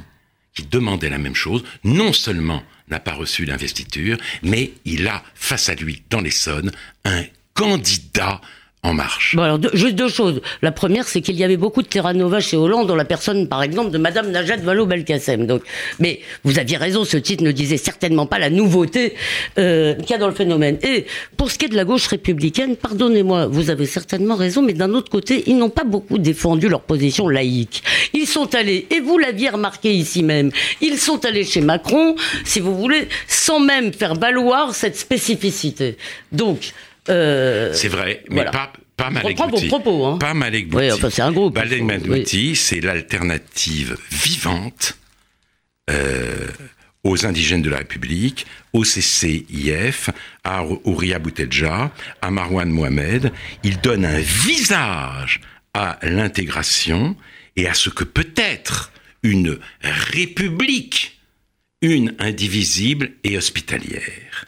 qui 0.55 0.65
demandait 0.65 1.11
la 1.11 1.19
même 1.19 1.35
chose, 1.35 1.65
non 1.85 2.13
seulement 2.13 2.63
n'a 2.89 3.01
pas 3.01 3.15
reçu 3.15 3.45
l'investiture, 3.45 4.17
mais 4.43 4.73
il 4.85 5.07
a 5.09 5.23
face 5.35 5.69
à 5.69 5.75
lui, 5.75 6.03
dans 6.11 6.21
l'Essonne, 6.21 6.73
un 7.05 7.25
candidat 7.55 8.41
en 8.87 8.95
marche. 8.95 9.35
Bon 9.35 9.43
alors, 9.43 9.59
juste 9.75 9.97
deux 9.97 10.09
choses. 10.09 10.41
La 10.63 10.73
première, 10.73 11.09
c'est 11.09 11.21
qu'il 11.21 11.37
y 11.37 11.45
avait 11.45 11.57
beaucoup 11.57 11.83
de 11.83 11.89
Terra 11.89 12.15
Nova 12.15 12.41
chez 12.41 12.57
Hollande, 12.57 12.87
dans 12.87 12.95
la 12.95 13.05
personne, 13.05 13.49
par 13.49 13.63
exemple, 13.63 13.91
de 13.91 13.99
Madame 13.99 14.31
Najat 14.31 14.59
Vallaud-Belkacem. 14.59 15.47
Donc, 15.47 15.63
mais 15.99 16.21
vous 16.45 16.59
aviez 16.59 16.77
raison, 16.77 17.05
ce 17.05 17.17
titre 17.17 17.43
ne 17.43 17.51
disait 17.51 17.77
certainement 17.77 18.27
pas 18.27 18.39
la 18.39 18.51
nouveauté 18.51 19.15
euh, 19.59 19.95
qu'il 19.95 20.11
y 20.11 20.15
a 20.15 20.19
dans 20.19 20.29
le 20.29 20.35
phénomène. 20.35 20.79
Et 20.83 21.07
pour 21.37 21.51
ce 21.51 21.59
qui 21.59 21.67
est 21.67 21.69
de 21.69 21.77
la 21.77 21.85
gauche 21.85 22.07
républicaine, 22.07 22.77
pardonnez-moi, 22.77 23.47
vous 23.47 23.71
avez 23.71 23.87
certainement 23.87 24.37
raison, 24.37 24.63
mais 24.63 24.73
d'un 24.73 24.93
autre 24.95 25.11
côté, 25.11 25.43
ils 25.47 25.57
n'ont 25.57 25.71
pas 25.71 25.85
beaucoup 25.85 26.19
défendu 26.19 26.69
leur 26.69 26.83
position 26.83 27.29
laïque. 27.29 27.83
Ils 28.15 28.27
sont 28.27 28.55
allés, 28.55 28.87
et 28.91 29.01
vous 29.01 29.19
l'aviez 29.19 29.51
remarqué 29.51 29.93
ici 29.93 30.23
même, 30.23 30.51
ils 30.81 30.99
sont 30.99 31.25
allés 31.25 31.45
chez 31.45 31.61
Macron, 31.61 32.15
si 32.45 32.61
vous 32.61 32.77
voulez, 32.77 33.09
sans 33.27 33.61
même 33.61 33.93
faire 33.93 34.15
valoir 34.15 34.75
cette 34.75 34.97
spécificité. 34.97 35.97
Donc, 36.33 36.73
euh, 37.09 37.73
c'est 37.73 37.89
vrai, 37.89 38.25
mais 38.31 38.45
pas, 38.45 38.73
pas 38.97 39.11
Malek 39.11 39.37
Bouti. 39.37 39.69
propos, 39.69 40.07
hein. 40.07 40.19
Pas 40.19 40.35
Malek 40.35 40.69
Bouti. 40.69 40.93
enfin, 40.93 41.11
c'est 41.11 41.23
un 41.23 41.33
groupe. 41.33 41.55
Malek 41.55 41.85
Bouti, 42.07 42.57
c'est 42.57 42.81
l'alternative 42.81 43.97
vivante 44.11 44.97
euh, 45.91 46.49
aux 47.05 47.27
indigènes 47.27 47.63
de 47.63 47.71
la 47.71 47.79
République, 47.79 48.47
au 48.73 48.83
CCIF, 48.85 50.11
à 50.43 50.65
Ouria 50.85 51.19
Boutelja, 51.19 51.93
à 52.21 52.31
Marwan 52.31 52.69
Mohamed. 52.69 53.33
Il 53.63 53.81
donne 53.81 54.05
un 54.05 54.19
visage 54.19 55.41
à 55.75 55.99
l'intégration 56.03 57.17
et 57.57 57.69
à 57.69 57.75
ce 57.75 57.91
que 57.91 58.05
peut 58.05 58.33
être 58.37 58.93
une 59.23 59.59
république, 59.83 61.21
une 61.83 62.15
indivisible 62.19 63.13
et 63.25 63.37
hospitalière 63.37 64.47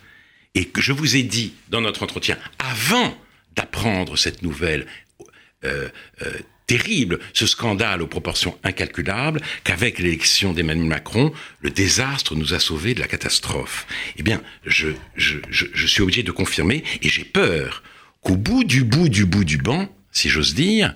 et 0.59 0.64
que 0.64 0.83
je 0.83 0.90
vous 0.90 1.14
ai 1.14 1.23
dit 1.23 1.53
dans 1.68 1.81
notre 1.81 2.03
entretien, 2.03 2.37
avant 2.59 3.16
d'apprendre 3.55 4.18
cette 4.18 4.42
nouvelle 4.42 4.88
euh, 5.64 5.88
euh, 6.23 6.33
terrible, 6.66 7.21
ce 7.33 7.47
scandale 7.47 8.03
aux 8.03 8.09
proportions 8.09 8.59
incalculables, 8.64 9.40
qu'avec 9.62 10.01
l'élection 10.01 10.53
d'Emmanuel 10.53 10.88
Macron, 10.88 11.33
le 11.61 11.71
désastre 11.71 12.35
nous 12.35 12.55
a 12.55 12.59
sauvés 12.59 12.94
de 12.94 12.99
la 12.99 13.07
catastrophe. 13.07 13.87
Eh 14.16 14.25
bien, 14.25 14.42
je, 14.66 14.94
suis 15.87 16.03
obligé 16.03 16.25
de 16.25 16.33
confirmer, 16.33 16.83
et 17.03 17.09
j'ai 17.09 17.25
peur 17.25 17.85
qu'au 18.21 18.35
bout 18.35 18.64
du 18.64 18.83
bout 18.83 19.09
du 19.09 19.27
bout 19.27 19.44
du 19.44 19.59
banc, 19.59 19.88
si 20.11 20.29
j'ose 20.29 20.57
dire, 20.57 20.92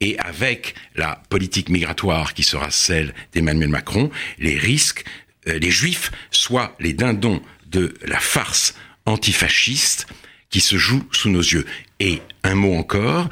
et 0.00 0.18
avec 0.18 0.74
la 0.96 1.22
politique 1.30 1.70
migratoire 1.70 2.34
qui 2.34 2.42
sera 2.42 2.70
celle 2.70 3.14
d'Emmanuel 3.32 3.70
Macron, 3.70 4.10
les 4.38 4.58
risques, 4.58 5.06
euh, 5.46 5.58
les 5.58 5.70
juifs 5.70 6.10
soient 6.30 6.76
les 6.78 6.92
dindons 6.92 7.40
de 7.70 7.94
la 8.02 8.20
farce 8.20 8.74
antifasciste 9.08 10.06
qui 10.50 10.60
se 10.60 10.76
joue 10.76 11.04
sous 11.12 11.30
nos 11.30 11.40
yeux. 11.40 11.66
Et 12.00 12.22
un 12.44 12.54
mot 12.54 12.74
encore, 12.74 13.28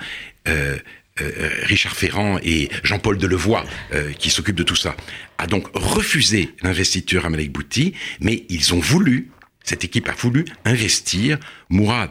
euh, 0.49 0.77
euh, 1.21 1.51
Richard 1.63 1.97
Ferrand 1.97 2.39
et 2.43 2.69
Jean-Paul 2.83 3.19
Delevoye, 3.19 3.65
euh, 3.93 4.13
qui 4.13 4.31
s'occupent 4.31 4.57
de 4.57 4.63
tout 4.63 4.77
ça, 4.77 4.97
a 5.39 5.47
donc 5.47 5.69
refusé 5.75 6.51
l'investiture 6.63 7.25
à 7.25 7.31
Malek 7.31 7.53
Bouti, 7.53 7.95
mais 8.21 8.45
ils 8.49 8.75
ont 8.75 8.81
voulu, 8.81 9.31
cette 9.65 9.85
équipe 9.85 10.09
a 10.09 10.15
voulu 10.15 10.45
investir 10.65 11.39
Mourad 11.71 12.11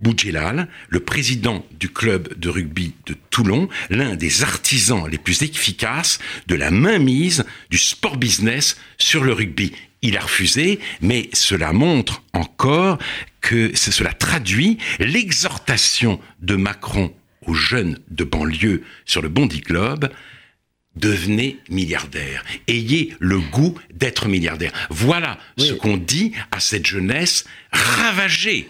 Boudjelal, 0.00 0.68
le 0.88 1.00
président 1.00 1.66
du 1.78 1.88
club 1.88 2.38
de 2.38 2.48
rugby 2.48 2.94
de 3.06 3.14
Toulon, 3.30 3.68
l'un 3.90 4.14
des 4.14 4.42
artisans 4.42 5.08
les 5.08 5.18
plus 5.18 5.42
efficaces 5.42 6.18
de 6.46 6.54
la 6.54 6.70
mainmise 6.70 7.44
du 7.70 7.78
sport 7.78 8.16
business 8.16 8.76
sur 8.96 9.24
le 9.24 9.32
rugby. 9.32 9.72
Il 10.02 10.16
a 10.16 10.20
refusé, 10.20 10.78
mais 11.00 11.28
cela 11.32 11.72
montre 11.72 12.22
encore 12.32 12.98
que 13.40 13.74
cela 13.74 14.12
traduit 14.12 14.78
l'exhortation 14.98 16.20
de 16.40 16.56
Macron 16.56 17.12
aux 17.46 17.54
jeunes 17.54 17.98
de 18.10 18.24
banlieue 18.24 18.82
sur 19.04 19.22
le 19.22 19.28
Bondi 19.28 19.60
Globe 19.60 20.10
devenez 20.98 21.58
milliardaire. 21.68 22.44
Ayez 22.66 23.14
le 23.20 23.38
goût 23.38 23.78
d'être 23.94 24.28
milliardaire. 24.28 24.72
Voilà 24.90 25.38
ce 25.56 25.72
qu'on 25.72 25.96
dit 25.96 26.32
à 26.50 26.60
cette 26.60 26.86
jeunesse 26.86 27.44
ravagée, 27.72 28.68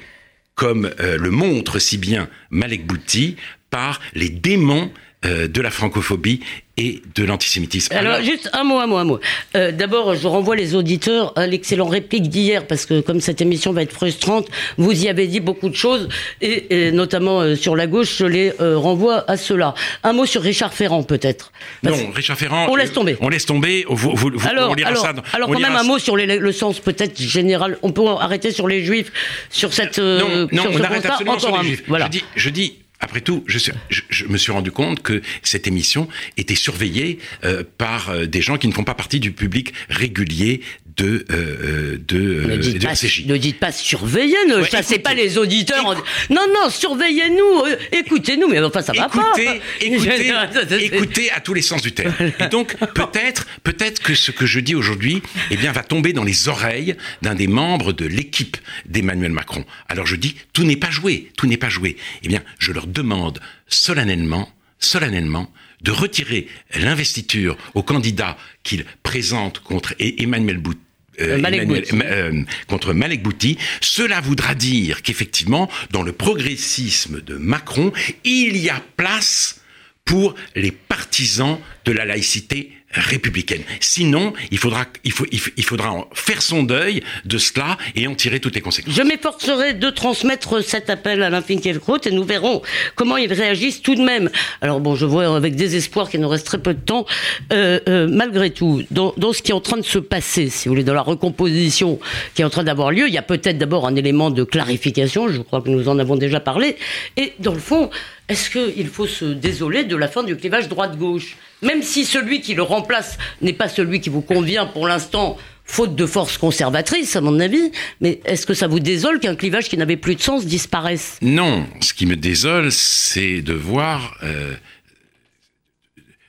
comme 0.55 0.91
euh, 1.01 1.17
le 1.17 1.31
montre 1.31 1.79
si 1.79 1.99
bien 1.99 2.29
Malek 2.51 2.87
Bouti, 2.87 3.37
par 3.71 4.01
les 4.15 4.29
démons 4.31 4.93
euh, 5.27 5.49
de 5.49 5.61
la 5.61 5.73
francophobie 5.73 6.39
et 6.77 7.03
de 7.17 7.25
l'antisémitisme. 7.25 7.93
Alors, 7.93 8.23
juste 8.23 8.49
un 8.53 8.63
mot, 8.63 8.79
un 8.79 8.87
mot, 8.87 8.99
un 8.99 9.05
mot. 9.05 9.19
Euh, 9.57 9.73
d'abord, 9.73 10.15
je 10.15 10.29
renvoie 10.29 10.55
les 10.55 10.77
auditeurs 10.77 11.33
à 11.37 11.49
l'excellent 11.49 11.89
réplique 11.89 12.29
d'hier, 12.29 12.69
parce 12.69 12.87
que 12.87 13.01
comme 13.01 13.21
cette 13.21 13.41
émission 13.41 13.73
va 13.73 13.83
être 13.83 13.93
frustrante, 13.93 14.47
vous 14.77 14.93
y 14.93 15.09
avez 15.09 15.27
dit 15.27 15.41
beaucoup 15.41 15.71
de 15.71 15.75
choses, 15.75 16.09
et, 16.41 16.93
notamment 16.93 17.41
euh, 17.41 17.57
sur 17.57 17.75
la 17.75 17.89
gauche, 17.89 18.17
je 18.19 18.27
les 18.27 18.53
renvoie 18.61 19.29
à 19.29 19.37
cela. 19.37 19.75
Un 20.05 20.13
mot 20.13 20.25
sur 20.25 20.41
Richard 20.41 20.73
Ferrand, 20.73 21.03
peut-être. 21.03 21.51
Non, 21.83 21.97
Richard 22.15 22.39
Ferrand. 22.39 22.69
On 22.71 22.77
laisse 22.77 22.93
tomber. 22.93 23.17
On 23.21 23.29
laisse 23.29 23.45
tomber. 23.45 23.87
Vous, 23.89 24.15
vous, 24.15 24.31
alors, 24.49 24.77
alors, 24.85 25.03
ça, 25.03 25.15
alors 25.33 25.51
quand 25.51 25.59
même 25.59 25.75
un 25.75 25.83
mot 25.83 25.99
sur 25.99 26.15
le 26.17 26.53
sens 26.53 26.79
peut-être 26.79 27.21
général. 27.21 27.77
On 27.83 27.91
peut 27.91 28.07
arrêter 28.07 28.53
sur 28.53 28.69
les 28.69 28.85
Juifs, 28.85 29.11
sur 29.51 29.73
cette. 29.73 29.99
non, 29.99 30.47
non, 30.53 30.63
on 30.73 30.81
arrête 30.81 31.07
absolument 31.07 31.41
sur 31.41 31.61
les 31.61 31.67
Juifs. 31.71 31.83
Voilà. 31.89 32.05
Je 32.05 32.11
dis, 32.11 32.25
je 32.37 32.51
dis 32.51 32.75
après 33.01 33.21
tout, 33.21 33.45
je, 33.47 33.59
je, 33.89 34.25
me 34.27 34.37
suis 34.37 34.51
rendu 34.51 34.73
compte 34.73 35.03
que 35.03 35.23
cette 35.43 35.67
émission 35.67 36.09
était 36.37 36.57
surveillée 36.57 37.19
euh, 37.45 37.63
par 37.79 38.11
euh, 38.11 38.27
des 38.27 38.43
gens 38.43 38.59
qui 38.59 38.67
ne 38.67 38.73
font 38.73 38.85
pas 38.85 38.95
partie 38.95 39.21
du 39.21 39.33
public 39.33 39.73
régulier 39.89 40.63
de 40.99 41.25
euh, 41.31 41.97
de, 42.07 42.45
ne 42.45 42.57
dites, 42.57 42.83
pas, 42.83 42.93
ne 42.93 43.37
dites 43.37 43.59
pas 43.59 43.73
surveillez, 43.73 44.37
ne 44.49 44.63
chassez 44.65 44.99
pas 44.99 45.15
les 45.15 45.39
auditeurs. 45.39 45.85
Non, 46.31 46.47
non, 46.53 46.69
surveillez-nous, 46.69 47.63
écoutez-nous, 47.93 48.49
mais 48.49 48.61
enfin 48.61 48.83
ça 48.83 48.93
va 48.93 49.09
pas. 49.09 49.33
Écoutez, 49.81 50.35
écoutez 50.85 51.31
à 51.31 51.41
tous 51.41 51.55
les 51.55 51.63
sens 51.63 51.83
du 51.83 51.93
terme. 51.93 52.13
Et 52.41 52.49
donc 52.49 52.77
peut-être, 52.95 53.47
peut-être 53.63 54.03
que 54.03 54.15
ce 54.15 54.31
que 54.31 54.47
je 54.47 54.61
dis 54.61 54.75
aujourd'hui, 54.75 55.23
eh 55.51 55.57
bien, 55.57 55.73
va 55.73 55.83
tomber 55.83 56.13
dans 56.13 56.25
les 56.25 56.49
oreilles 56.49 56.97
d'un 57.23 57.35
des 57.35 57.47
membres 57.47 57.93
de 57.93 58.07
l'équipe 58.07 58.57
d'Emmanuel 58.87 59.33
Macron. 59.33 59.65
Alors 59.89 60.07
je 60.07 60.17
dis, 60.17 60.35
tout 60.53 60.65
n'est 60.65 60.77
pas 60.77 60.91
joué, 60.91 61.31
tout 61.37 61.47
n'est 61.47 61.57
pas 61.57 61.69
joué. 61.69 61.97
Eh 62.23 62.29
bien, 62.29 62.43
je 62.59 62.73
leur 62.73 62.87
demande 62.87 63.41
solennellement, 63.69 64.51
solennellement, 64.79 65.53
de 65.83 65.93
retirer 65.93 66.49
l'investiture 66.75 67.57
au 67.75 67.83
candidat 67.83 68.37
qu'il 68.65 68.85
présente 69.03 69.61
contre 69.61 69.95
Emmanuel 69.99 70.59
Bouti. 70.59 70.81
Euh, 71.21 71.41
euh, 71.43 72.43
contre 72.69 72.93
Malek 72.93 73.23
Bouti, 73.23 73.59
cela 73.81 74.21
voudra 74.21 74.55
dire 74.55 75.03
qu'effectivement, 75.03 75.69
dans 75.91 76.03
le 76.03 76.13
progressisme 76.13 77.21
de 77.21 77.37
Macron, 77.37 77.93
il 78.25 78.57
y 78.57 78.71
a 78.71 78.81
place 78.97 79.61
pour 80.05 80.35
les 80.55 80.71
partisans 80.71 81.59
de 81.85 81.93
la 81.93 82.05
laïcité 82.05 82.73
républicaine. 82.93 83.63
Sinon, 83.81 84.33
il 84.51 84.59
faudra, 84.59 84.87
il, 85.05 85.13
faut, 85.13 85.27
il 85.31 85.65
faudra 85.65 86.09
faire 86.15 86.41
son 86.41 86.63
deuil 86.63 87.03
de 87.25 87.37
cela 87.39 87.77
et 87.95 88.07
en 88.07 88.15
tirer 88.15 88.41
toutes 88.41 88.55
les 88.55 88.61
conséquences. 88.61 88.95
Je 88.95 89.03
m'efforcerai 89.03 89.75
de 89.75 89.91
transmettre 89.91 90.65
cet 90.65 90.89
appel 90.89 91.23
à 91.23 91.43
Finkielkraut 91.43 91.99
et 92.07 92.11
nous 92.11 92.25
verrons 92.25 92.63
comment 92.95 93.17
ils 93.17 93.33
réagissent 93.33 93.83
tout 93.83 93.95
de 93.95 94.03
même. 94.03 94.31
Alors 94.63 94.81
bon, 94.81 94.95
je 94.95 95.05
vois 95.05 95.37
avec 95.37 95.55
désespoir 95.55 96.09
qu'il 96.09 96.21
nous 96.21 96.29
reste 96.29 96.47
très 96.47 96.59
peu 96.59 96.73
de 96.73 96.81
temps. 96.81 97.05
Euh, 97.53 97.79
euh, 97.89 98.09
malgré 98.11 98.51
tout, 98.51 98.83
dans, 98.91 99.13
dans, 99.17 99.33
ce 99.33 99.43
qui 99.43 99.51
est 99.51 99.55
en 99.55 99.61
train 99.61 99.77
de 99.77 99.83
se 99.83 99.99
passer, 99.99 100.49
si 100.49 100.69
vous 100.69 100.75
voulez, 100.75 100.85
dans 100.85 100.95
la 100.95 101.03
recomposition 101.03 101.99
qui 102.35 102.43
est 102.43 102.45
en 102.45 102.51
train 102.51 102.65
d'avoir 102.65 102.91
lieu, 102.91 103.07
il 103.07 103.15
y 103.15 103.19
a 103.19 103.23
peut-être 103.23 103.59
d'abord 103.59 103.87
un 103.87 103.97
élément 103.97 104.31
de 104.31 104.45
clarification, 104.45 105.29
je 105.29 105.43
crois 105.43 105.61
que 105.61 105.69
nous 105.69 105.89
en 105.89 105.99
avons 105.99 106.17
déjà 106.17 106.41
parlé, 106.41 106.77
et 107.17 107.35
dans 107.39 107.53
le 107.53 107.61
fond, 107.61 107.91
est-ce 108.29 108.51
qu'il 108.51 108.89
faut 108.89 109.07
se 109.07 109.25
désoler 109.25 109.85
de 109.85 109.97
la 109.97 110.07
fin 110.07 110.23
du 110.23 110.37
clivage 110.37 110.69
droite-gauche? 110.69 111.37
Même 111.63 111.83
si 111.83 112.05
celui 112.05 112.41
qui 112.41 112.55
le 112.55 112.63
remplace 112.63 113.19
n'est 113.41 113.55
pas 113.55 113.69
celui 113.69 114.01
qui 114.01 114.11
vous 114.11 114.21
convient 114.21 114.67
pour 114.67 114.87
l'instant, 114.87 115.39
faute 115.65 115.95
de 115.95 116.07
force 116.07 116.37
conservatrice, 116.37 117.17
à 117.17 117.21
mon 117.21 117.41
avis, 117.41 117.73
mais 118.01 118.21
est-ce 118.25 118.47
que 118.47 118.55
ça 118.55 118.67
vous 118.67 118.81
désole 118.81 119.19
qu'un 119.21 119.35
clivage 119.35 119.69
qui 119.69 119.77
n'avait 119.77 119.97
plus 119.97 120.15
de 120.15 120.21
sens 120.21 120.45
disparaisse? 120.45 121.19
Non, 121.23 121.67
ce 121.81 121.95
qui 121.95 122.07
me 122.07 122.17
désole, 122.17 122.71
c'est 122.71 123.41
de 123.41 123.55
voir, 123.55 124.17
euh, 124.23 124.55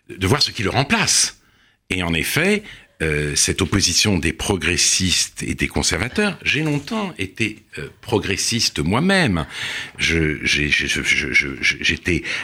de 0.10 0.28
voir 0.28 0.42
ce 0.42 0.52
qui 0.52 0.64
le 0.64 0.70
remplace. 0.70 1.42
Et 1.90 2.02
en 2.04 2.14
effet, 2.14 2.64
euh, 3.02 3.34
cette 3.34 3.62
opposition 3.62 4.20
des 4.20 4.34
progressistes 4.34 5.42
et 5.42 5.56
des 5.56 5.70
conservateurs. 5.70 6.38
J'ai 6.44 6.64
longtemps 6.64 7.14
été 7.18 7.60
euh, 7.78 7.88
progressiste 8.02 8.80
moi-même. 8.80 9.46
J'étais 9.98 10.64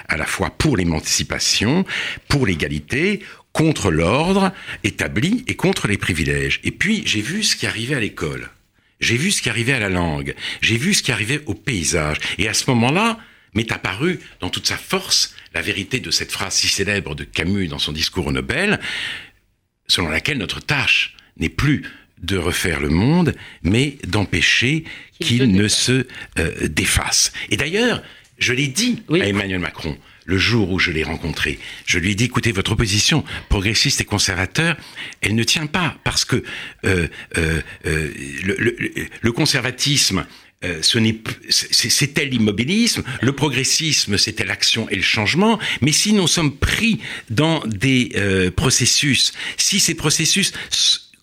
à 0.08 0.16
la 0.16 0.26
fois 0.26 0.52
pour 0.52 0.78
l'émancipation, 0.78 1.84
pour 2.30 2.46
l'égalité, 2.46 3.20
contre 3.52 3.92
l'ordre 3.92 4.54
établi 4.86 5.44
et 5.48 5.56
contre 5.56 5.90
les 5.90 5.98
privilèges. 5.98 6.62
Et 6.64 6.72
puis 6.72 7.04
j'ai 7.06 7.22
vu 7.22 7.44
ce 7.44 7.58
qui 7.58 7.68
arrivait 7.68 7.96
à 7.96 8.00
l'école. 8.00 8.50
J'ai 9.02 9.18
vu 9.18 9.32
ce 9.32 9.42
qui 9.42 9.50
arrivait 9.50 9.74
à 9.74 9.80
la 9.80 9.90
langue. 9.90 10.36
J'ai 10.62 10.78
vu 10.78 10.94
ce 10.94 11.04
qui 11.04 11.12
arrivait 11.12 11.42
au 11.48 11.54
paysage. 11.54 12.18
Et 12.38 12.48
à 12.48 12.54
ce 12.54 12.70
moment-là, 12.70 13.20
m'est 13.56 13.72
apparu 13.72 14.20
dans 14.40 14.50
toute 14.50 14.68
sa 14.68 14.78
force 14.78 15.36
la 15.54 15.62
vérité 15.62 16.00
de 16.00 16.12
cette 16.12 16.32
phrase 16.32 16.54
si 16.54 16.68
célèbre 16.68 17.16
de 17.16 17.24
Camus 17.24 17.68
dans 17.68 17.80
son 17.80 17.94
discours 17.94 18.28
au 18.28 18.32
Nobel 18.32 18.80
selon 19.88 20.10
laquelle 20.10 20.38
notre 20.38 20.60
tâche 20.60 21.16
n'est 21.38 21.50
plus 21.50 21.84
de 22.22 22.38
refaire 22.38 22.80
le 22.80 22.90
monde, 22.90 23.36
mais 23.62 23.98
d'empêcher 24.08 24.84
qu'il 25.20 25.52
ne 25.52 25.68
se 25.68 26.08
euh, 26.40 26.68
défasse. 26.68 27.34
Et 27.50 27.58
d'ailleurs, 27.58 28.02
je 28.38 28.54
l'ai 28.54 28.68
dit 28.68 29.04
à 29.10 29.28
Emmanuel 29.28 29.60
Macron 29.60 29.98
le 30.26 30.38
jour 30.38 30.72
où 30.72 30.80
je 30.80 30.92
l'ai 30.92 31.04
rencontré. 31.04 31.60
Je 31.86 32.00
lui 32.00 32.12
ai 32.12 32.16
dit, 32.16 32.26
écoutez, 32.26 32.52
votre 32.52 32.72
opposition 32.72 33.24
progressiste 33.48 34.02
et 34.02 34.06
conservateur, 34.06 34.76
elle 35.22 35.36
ne 35.36 35.44
tient 35.44 35.68
pas 35.68 35.96
parce 36.04 36.26
que 36.26 36.44
euh, 36.86 37.08
euh, 37.38 37.62
le, 37.84 39.32
conservatisme 39.32 40.26
euh, 40.66 40.82
c'était 41.50 42.26
l'immobilisme, 42.26 43.04
le 43.22 43.32
progressisme, 43.32 44.18
c'était 44.18 44.46
l'action 44.46 44.90
et 44.90 44.96
le 44.96 45.02
changement, 45.02 45.60
mais 45.82 45.92
si 45.92 46.14
nous 46.14 46.28
sommes 46.28 46.56
pris 46.56 47.00
dans 47.30 47.62
des 47.66 48.12
euh, 48.16 48.52
processus, 48.52 49.34
si 49.58 49.80
ces 49.80 49.96
processus 49.96 50.54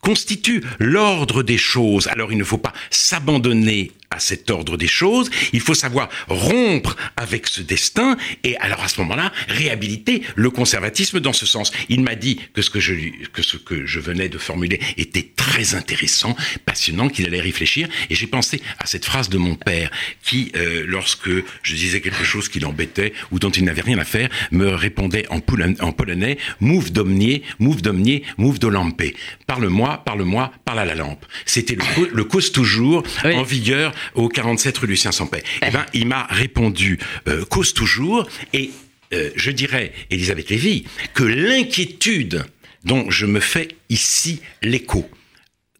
constituent 0.00 0.62
l'ordre 0.78 1.42
des 1.42 1.58
choses, 1.58 2.08
alors 2.08 2.32
il 2.32 2.38
ne 2.38 2.44
faut 2.44 2.58
pas 2.58 2.72
s'abandonner 2.90 3.92
à 4.12 4.18
cet 4.20 4.50
ordre 4.50 4.76
des 4.76 4.86
choses, 4.86 5.30
il 5.52 5.60
faut 5.60 5.74
savoir 5.74 6.08
rompre 6.28 6.96
avec 7.16 7.46
ce 7.46 7.60
destin 7.60 8.16
et 8.44 8.56
alors 8.58 8.80
à 8.80 8.88
ce 8.88 9.00
moment-là 9.00 9.32
réhabiliter 9.48 10.22
le 10.36 10.50
conservatisme 10.50 11.20
dans 11.20 11.32
ce 11.32 11.46
sens. 11.46 11.72
Il 11.88 12.02
m'a 12.02 12.14
dit 12.14 12.38
que 12.54 12.62
ce 12.62 12.70
que 12.70 12.80
je 12.80 12.94
que 13.32 13.42
ce 13.42 13.56
que 13.56 13.86
je 13.86 14.00
venais 14.00 14.28
de 14.28 14.38
formuler 14.38 14.80
était 14.96 15.28
très 15.36 15.74
intéressant, 15.74 16.36
passionnant, 16.64 17.08
qu'il 17.08 17.26
allait 17.26 17.40
réfléchir 17.40 17.88
et 18.10 18.14
j'ai 18.14 18.26
pensé 18.26 18.60
à 18.78 18.86
cette 18.86 19.04
phrase 19.04 19.28
de 19.28 19.38
mon 19.38 19.54
père 19.54 19.90
qui 20.22 20.52
euh, 20.56 20.84
lorsque 20.86 21.30
je 21.62 21.74
disais 21.74 22.00
quelque 22.00 22.24
chose 22.24 22.48
qui 22.48 22.60
l'embêtait 22.60 23.12
ou 23.30 23.38
dont 23.38 23.50
il 23.50 23.64
n'avait 23.64 23.82
rien 23.82 23.98
à 23.98 24.04
faire 24.04 24.28
me 24.50 24.68
répondait 24.68 25.26
en, 25.30 25.40
en 25.80 25.92
polonais 25.92 26.38
move 26.60 26.92
domnier, 26.92 27.42
move 27.58 27.82
domnier, 27.82 28.22
move 28.36 28.58
do 28.58 28.70
lampe. 28.70 29.02
Parle-moi, 29.46 30.02
parle-moi, 30.04 30.52
parle 30.64 30.80
à 30.80 30.84
la 30.84 30.94
lampe. 30.94 31.24
C'était 31.46 31.74
le, 31.76 32.10
le 32.12 32.24
cause 32.24 32.52
toujours 32.52 33.02
en 33.24 33.42
vigueur 33.42 33.92
au 34.14 34.28
47 34.28 34.78
rue 34.78 34.86
Lucien 34.86 35.12
Sampé. 35.12 35.42
Eh 35.66 35.70
ben, 35.70 35.86
il 35.94 36.06
m'a 36.06 36.24
répondu 36.24 36.98
euh, 37.28 37.44
cause 37.44 37.74
toujours 37.74 38.28
et 38.52 38.70
euh, 39.12 39.30
je 39.36 39.50
dirais, 39.50 39.92
Elisabeth 40.10 40.48
Lévy, 40.50 40.84
que 41.14 41.24
l'inquiétude 41.24 42.44
dont 42.84 43.10
je 43.10 43.26
me 43.26 43.40
fais 43.40 43.68
ici 43.88 44.40
l'écho, 44.62 45.08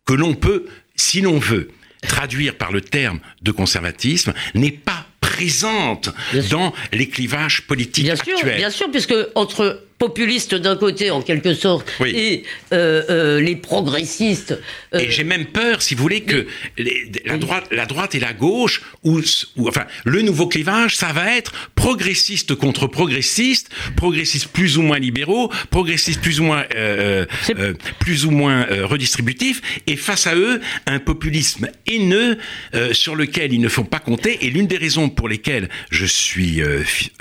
que 0.04 0.12
l'on 0.12 0.34
peut, 0.34 0.66
si 0.96 1.20
l'on 1.22 1.38
veut, 1.38 1.70
traduire 2.02 2.56
par 2.56 2.72
le 2.72 2.80
terme 2.80 3.20
de 3.42 3.50
conservatisme, 3.50 4.34
n'est 4.54 4.70
pas 4.70 5.06
présente 5.20 6.10
dans 6.50 6.74
les 6.92 7.08
clivages 7.08 7.62
politiques 7.62 8.04
bien 8.04 8.14
actuels. 8.14 8.38
Sûr, 8.38 8.56
bien 8.56 8.70
sûr, 8.70 8.90
puisque 8.90 9.14
entre 9.34 9.82
populistes 10.02 10.56
d'un 10.56 10.74
côté, 10.74 11.12
en 11.12 11.22
quelque 11.22 11.54
sorte, 11.54 11.88
et 12.04 12.42
euh, 12.72 13.04
euh, 13.08 13.40
les 13.40 13.54
progressistes. 13.54 14.58
Euh, 14.92 14.98
et 14.98 15.12
j'ai 15.12 15.22
même 15.22 15.46
peur, 15.46 15.80
si 15.80 15.94
vous 15.94 16.02
voulez, 16.02 16.22
que 16.22 16.48
la, 17.24 17.38
droite, 17.38 17.68
la 17.70 17.86
droite 17.86 18.16
et 18.16 18.18
la 18.18 18.32
gauche, 18.32 18.82
ou, 19.04 19.20
enfin, 19.68 19.84
le 20.04 20.22
nouveau 20.22 20.48
clivage, 20.48 20.96
ça 20.96 21.12
va 21.12 21.36
être 21.36 21.52
progressiste 21.76 22.56
contre 22.56 22.88
progressiste, 22.88 23.70
progressistes 23.94 24.48
plus 24.48 24.76
ou 24.76 24.82
moins 24.82 24.98
libéraux, 24.98 25.52
progressistes 25.70 26.20
plus 26.20 26.40
ou 26.40 26.44
moins, 26.46 26.64
plus 28.00 28.26
ou 28.26 28.32
moins 28.32 28.66
redistributifs, 28.82 29.62
et 29.86 29.94
face 29.94 30.26
à 30.26 30.34
eux, 30.34 30.60
un 30.86 30.98
populisme 30.98 31.68
haineux 31.86 32.38
sur 32.90 33.14
lequel 33.14 33.52
ils 33.52 33.60
ne 33.60 33.68
font 33.68 33.84
pas 33.84 34.00
compter. 34.00 34.44
Et 34.44 34.50
l'une 34.50 34.66
des 34.66 34.78
raisons 34.78 35.08
pour 35.10 35.28
lesquelles 35.28 35.68
je 35.92 36.06
suis 36.06 36.60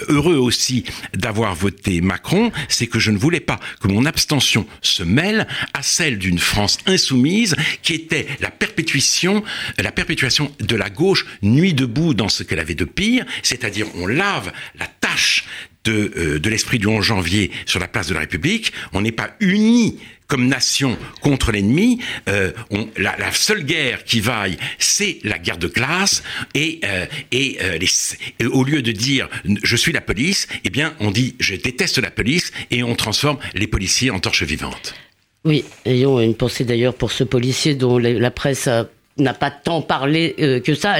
heureux 0.10 0.38
aussi 0.38 0.84
d'avoir 1.14 1.54
voté 1.54 2.02
Macron, 2.02 2.52
c'est 2.74 2.88
que 2.88 3.00
je 3.00 3.12
ne 3.12 3.18
voulais 3.18 3.40
pas 3.40 3.60
que 3.80 3.88
mon 3.88 4.06
abstention 4.06 4.66
se 4.82 5.04
mêle 5.04 5.48
à 5.74 5.84
celle 5.84 6.18
d'une 6.18 6.40
France 6.40 6.78
insoumise 6.86 7.56
qui 7.82 7.94
était 7.94 8.28
la 8.40 8.52
perpétuation, 8.52 9.44
la 9.78 9.92
perpétuation 9.92 10.52
de 10.60 10.76
la 10.76 10.90
gauche 10.90 11.26
nuit 11.42 11.74
debout 11.74 12.14
dans 12.14 12.30
ce 12.30 12.44
qu'elle 12.44 12.60
avait 12.60 12.76
de 12.76 12.86
pire, 12.86 13.26
c'est-à-dire 13.44 13.88
on 13.96 14.08
lave 14.08 14.52
la 14.76 14.88
tâche 14.88 15.46
de, 15.84 16.12
euh, 16.16 16.40
de 16.40 16.50
l'esprit 16.50 16.80
du 16.80 16.88
11 16.88 17.04
janvier 17.04 17.52
sur 17.66 17.80
la 17.80 17.88
place 17.88 18.08
de 18.08 18.14
la 18.14 18.20
République, 18.20 18.72
on 18.94 19.02
n'est 19.02 19.12
pas 19.12 19.36
unis 19.40 19.98
comme 20.32 20.48
nation 20.48 20.98
contre 21.20 21.52
l'ennemi, 21.52 22.00
euh, 22.30 22.54
la, 22.96 23.34
seule 23.34 23.66
guerre 23.66 24.06
qui 24.06 24.22
vaille, 24.22 24.56
c'est 24.80 25.20
la 25.26 25.38
guerre 25.38 25.58
de 25.58 25.68
classe. 25.68 26.24
Et, 26.56 26.80
euh, 26.86 27.06
et, 27.34 27.58
euh, 27.62 27.78
les, 27.78 28.48
au 28.48 28.64
lieu 28.64 28.82
de 28.82 28.94
dire 28.94 29.28
je 29.62 29.76
suis 29.76 29.92
la 29.92 30.00
police, 30.00 30.48
eh 30.64 30.70
bien 30.70 30.94
on 31.02 31.12
dit 31.12 31.36
je 31.42 31.56
déteste 31.56 31.98
la 31.98 32.12
police 32.12 32.54
et 32.72 32.82
on 32.82 32.96
transforme 32.96 33.40
les 33.56 33.68
policiers 33.68 34.10
en 34.10 34.22
torches 34.22 34.44
vivantes. 34.44 34.96
Oui, 35.44 35.66
ayons 35.86 36.22
une 36.22 36.36
pensée 36.36 36.64
d'ailleurs 36.64 36.94
pour 36.94 37.12
ce 37.12 37.26
policier 37.26 37.76
dont 37.76 37.98
la 37.98 38.32
presse 38.32 38.68
a 38.68 38.88
n'a 39.22 39.34
pas 39.34 39.52
tant 39.52 39.82
parlé 39.82 40.36
euh, 40.40 40.60
que 40.60 40.74
ça. 40.74 40.98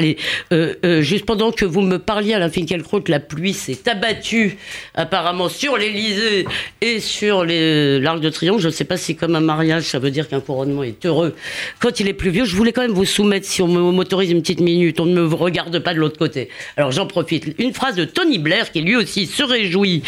Euh, 0.52 0.76
euh, 0.86 1.02
juste 1.02 1.26
pendant 1.26 1.52
que 1.52 1.66
vous 1.66 1.82
me 1.82 2.00
parliez, 2.00 2.34
Alain 2.34 2.50
Finkielkraut, 2.50 3.04
la 3.08 3.20
pluie 3.20 3.54
s'est 3.54 3.88
abattue 3.88 4.58
apparemment 4.96 5.50
sur 5.50 5.78
l'Elysée 5.78 6.46
et 6.82 7.00
sur 7.00 7.44
l'Arc 7.44 8.20
de 8.20 8.30
Triomphe. 8.30 8.62
Je 8.62 8.68
ne 8.68 8.72
sais 8.72 8.84
pas 8.84 8.98
si 8.98 9.16
comme 9.16 9.36
un 9.36 9.42
mariage, 9.42 9.84
ça 9.84 10.00
veut 10.00 10.12
dire 10.12 10.28
qu'un 10.28 10.40
couronnement 10.40 10.84
est 10.84 11.06
heureux 11.06 11.36
quand 11.80 12.00
il 12.00 12.08
est 12.08 12.14
pluvieux. 12.14 12.46
Je 12.46 12.56
voulais 12.56 12.72
quand 12.72 12.82
même 12.82 12.92
vous 12.92 13.06
soumettre, 13.06 13.46
si 13.46 13.62
on 13.62 13.68
m'autorise 13.68 14.32
une 14.32 14.42
petite 14.42 14.62
minute, 14.62 15.00
on 15.00 15.06
ne 15.06 15.14
me 15.14 15.34
regarde 15.34 15.80
pas 15.80 15.94
de 15.94 16.00
l'autre 16.00 16.18
côté. 16.18 16.50
Alors 16.78 16.92
j'en 16.92 17.08
profite. 17.08 17.56
Une 17.58 17.74
phrase 17.74 17.96
de 17.96 18.06
Tony 18.06 18.40
Blair 18.40 18.72
qui 18.72 18.82
lui 18.82 18.96
aussi 18.96 19.26
se 19.26 19.44
réjouit 19.44 20.04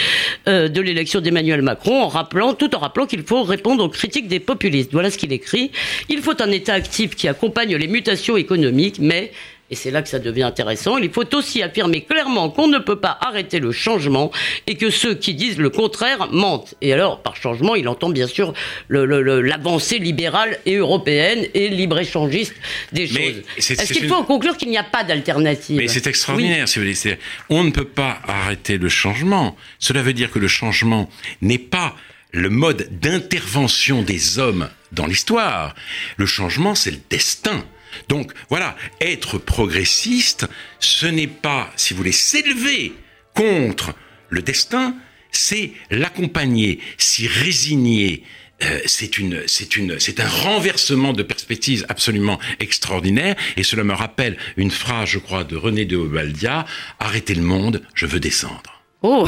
de 0.45 0.81
l'élection 0.81 1.19
d'Emmanuel 1.19 1.61
Macron 1.61 2.03
en 2.03 2.07
rappelant, 2.07 2.53
tout 2.53 2.73
en 2.75 2.79
rappelant 2.79 3.05
qu'il 3.05 3.23
faut 3.23 3.43
répondre 3.43 3.83
aux 3.83 3.89
critiques 3.89 4.27
des 4.27 4.39
populistes. 4.39 4.91
Voilà 4.91 5.09
ce 5.09 5.17
qu'il 5.17 5.33
écrit. 5.33 5.71
Il 6.09 6.21
faut 6.21 6.41
un 6.41 6.51
État 6.51 6.73
actif 6.73 7.15
qui 7.15 7.27
accompagne 7.27 7.75
les 7.75 7.87
économique, 8.37 8.97
mais 8.99 9.31
et 9.73 9.75
c'est 9.75 9.89
là 9.89 10.03
que 10.03 10.09
ça 10.09 10.19
devient 10.19 10.43
intéressant. 10.43 10.99
Il 10.99 11.11
faut 11.11 11.35
aussi 11.35 11.63
affirmer 11.63 12.03
clairement 12.03 12.51
qu'on 12.51 12.67
ne 12.67 12.77
peut 12.77 12.99
pas 12.99 13.17
arrêter 13.21 13.59
le 13.59 13.71
changement 13.71 14.31
et 14.67 14.75
que 14.75 14.91
ceux 14.91 15.15
qui 15.15 15.33
disent 15.33 15.57
le 15.57 15.71
contraire 15.71 16.27
mentent. 16.31 16.75
Et 16.81 16.93
alors, 16.93 17.23
par 17.23 17.35
changement, 17.35 17.73
il 17.73 17.87
entend 17.87 18.09
bien 18.09 18.27
sûr 18.27 18.53
l'avancée 18.89 19.97
libérale 19.97 20.59
et 20.67 20.75
européenne 20.75 21.47
et 21.55 21.69
libre-échangiste 21.69 22.53
des 22.91 23.07
choses. 23.07 23.41
Est-ce 23.57 23.93
qu'il 23.93 24.07
faut 24.07 24.13
en 24.13 24.25
conclure 24.25 24.57
qu'il 24.57 24.69
n'y 24.69 24.77
a 24.77 24.83
pas 24.83 25.03
d'alternative? 25.03 25.77
Mais 25.77 25.87
c'est 25.87 26.05
extraordinaire, 26.05 26.67
si 26.67 26.77
vous 26.77 26.85
voulez. 26.85 27.17
On 27.49 27.63
ne 27.63 27.71
peut 27.71 27.83
pas 27.83 28.19
arrêter 28.27 28.77
le 28.77 28.89
changement. 28.89 29.57
Cela 29.79 30.03
veut 30.03 30.13
dire 30.13 30.29
que 30.29 30.37
le 30.37 30.47
changement 30.47 31.09
n'est 31.41 31.57
pas 31.57 31.95
le 32.29 32.49
mode 32.51 32.89
d'intervention 32.99 34.03
des 34.03 34.37
hommes 34.37 34.69
dans 34.91 35.07
l'histoire. 35.07 35.73
Le 36.17 36.27
changement, 36.27 36.75
c'est 36.75 36.91
le 36.91 36.99
destin. 37.09 37.65
Donc 38.09 38.31
voilà, 38.49 38.75
être 39.01 39.37
progressiste, 39.37 40.47
ce 40.79 41.05
n'est 41.05 41.27
pas, 41.27 41.71
si 41.75 41.93
vous 41.93 41.97
voulez, 41.97 42.11
s'élever 42.11 42.93
contre 43.33 43.93
le 44.29 44.41
destin, 44.41 44.95
c'est 45.31 45.71
l'accompagner, 45.89 46.79
s'y 46.97 47.27
résigner, 47.27 48.23
euh, 48.63 48.79
c'est 48.85 49.17
une, 49.17 49.41
c'est 49.47 49.75
une, 49.75 49.99
c'est 49.99 50.19
un 50.19 50.27
renversement 50.27 51.13
de 51.13 51.23
perspective 51.23 51.85
absolument 51.89 52.39
extraordinaire. 52.59 53.35
Et 53.57 53.63
cela 53.63 53.83
me 53.83 53.93
rappelle 53.93 54.37
une 54.57 54.71
phrase, 54.71 55.09
je 55.09 55.19
crois, 55.19 55.43
de 55.43 55.55
René 55.55 55.85
de 55.85 55.97
Obaldia 55.97 56.65
arrêtez 56.99 57.35
le 57.35 57.41
monde, 57.41 57.81
je 57.93 58.05
veux 58.05 58.19
descendre. 58.19 58.82
Oh, 59.05 59.27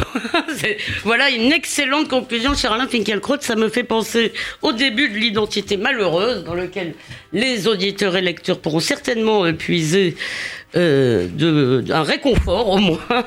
voilà 1.03 1.29
une 1.29 1.51
excellente 1.51 2.07
conclusion, 2.07 2.55
cher 2.55 2.71
Alain 2.71 2.87
Finkielkraut. 2.87 3.41
Ça 3.41 3.57
me 3.57 3.67
fait 3.67 3.83
penser 3.83 4.31
au 4.61 4.71
début 4.71 5.09
de 5.09 5.15
l'identité 5.15 5.75
malheureuse, 5.75 6.45
dans 6.45 6.53
lequel 6.53 6.93
les 7.33 7.67
auditeurs 7.67 8.15
et 8.15 8.21
lecteurs 8.21 8.59
pourront 8.59 8.79
certainement 8.79 9.51
puiser 9.53 10.15
euh, 10.75 11.27
de, 11.27 11.85
un 11.91 12.03
réconfort 12.03 12.69
au 12.69 12.77
moins. 12.77 12.99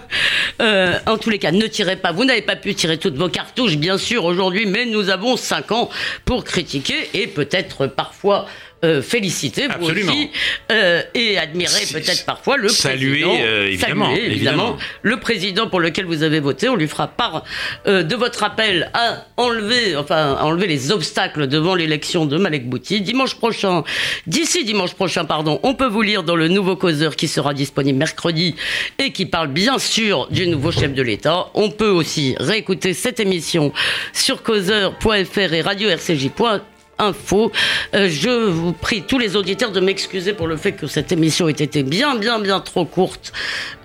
Euh, 0.60 0.98
en 1.06 1.18
tous 1.18 1.30
les 1.30 1.38
cas, 1.38 1.52
ne 1.52 1.68
tirez 1.68 1.94
pas. 1.94 2.10
Vous 2.10 2.24
n'avez 2.24 2.42
pas 2.42 2.56
pu 2.56 2.74
tirer 2.74 2.98
toutes 2.98 3.14
vos 3.14 3.28
cartouches, 3.28 3.76
bien 3.76 3.96
sûr, 3.96 4.24
aujourd'hui, 4.24 4.66
mais 4.66 4.86
nous 4.86 5.08
avons 5.08 5.36
cinq 5.36 5.70
ans 5.70 5.88
pour 6.24 6.42
critiquer 6.42 6.96
et 7.14 7.28
peut-être 7.28 7.86
parfois 7.86 8.46
euh, 8.84 9.02
féliciter 9.02 9.66
vous 9.80 9.90
aussi 9.90 10.30
euh, 10.70 11.02
et 11.12 11.36
admirer 11.36 11.84
peut-être 11.92 12.24
parfois 12.24 12.56
le 12.56 12.68
saluer, 12.68 13.22
président. 13.22 13.34
Euh, 13.40 13.66
évidemment, 13.66 14.10
saluer, 14.10 14.26
évidemment, 14.26 14.76
le 15.02 15.16
président 15.18 15.68
pour 15.68 15.80
lequel 15.80 16.04
vous 16.04 16.22
avez 16.22 16.38
voté. 16.38 16.68
On 16.68 16.76
lui 16.76 16.86
fera 16.86 17.08
part 17.08 17.42
de 17.86 18.14
votre 18.14 18.44
appel 18.44 18.88
à 18.94 19.24
enlever, 19.36 19.96
enfin, 19.96 20.36
à 20.38 20.44
enlever 20.44 20.68
les 20.68 20.92
obstacles 20.92 21.48
devant 21.48 21.74
l'élection 21.74 22.24
de 22.24 22.36
Malek 22.38 22.68
Bouti. 22.68 23.00
Dimanche 23.00 23.34
prochain, 23.34 23.82
d'ici 24.28 24.64
dimanche 24.64 24.94
prochain, 24.94 25.24
pardon, 25.24 25.58
on 25.64 25.74
peut 25.74 25.88
vous 25.88 26.02
lire 26.02 26.22
dans 26.22 26.36
le 26.36 26.46
nouveau 26.46 26.76
causeur 26.76 27.16
qui 27.16 27.26
sera 27.38 27.54
disponible 27.54 27.98
mercredi 27.98 28.56
et 28.98 29.12
qui 29.12 29.24
parle 29.24 29.48
bien 29.48 29.78
sûr 29.78 30.26
du 30.30 30.48
nouveau 30.48 30.72
chef 30.72 30.92
de 30.92 31.02
l'État. 31.02 31.50
On 31.54 31.70
peut 31.70 31.88
aussi 31.88 32.34
réécouter 32.40 32.94
cette 32.94 33.20
émission 33.20 33.72
sur 34.12 34.42
causeur.fr 34.42 35.52
et 35.52 35.60
radio-rcj.fr 35.60 36.60
info. 37.00 37.52
Euh, 37.94 38.08
je 38.10 38.48
vous 38.48 38.72
prie 38.72 39.02
tous 39.02 39.20
les 39.20 39.36
auditeurs 39.36 39.70
de 39.70 39.78
m'excuser 39.78 40.32
pour 40.32 40.48
le 40.48 40.56
fait 40.56 40.72
que 40.72 40.88
cette 40.88 41.12
émission 41.12 41.48
ait 41.48 41.52
été 41.52 41.84
bien, 41.84 42.16
bien, 42.16 42.40
bien 42.40 42.58
trop 42.58 42.84
courte, 42.84 43.32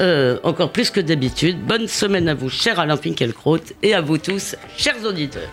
euh, 0.01 0.39
encore 0.41 0.71
plus 0.71 0.89
que 0.89 0.99
d'habitude. 0.99 1.59
Bonne 1.63 1.87
semaine 1.87 2.27
à 2.27 2.33
vous, 2.33 2.49
cher 2.49 2.79
Alain 2.79 2.97
Finkielkraut, 2.97 3.59
et 3.83 3.93
à 3.93 4.01
vous 4.01 4.17
tous, 4.17 4.55
chers 4.77 5.05
auditeurs. 5.05 5.51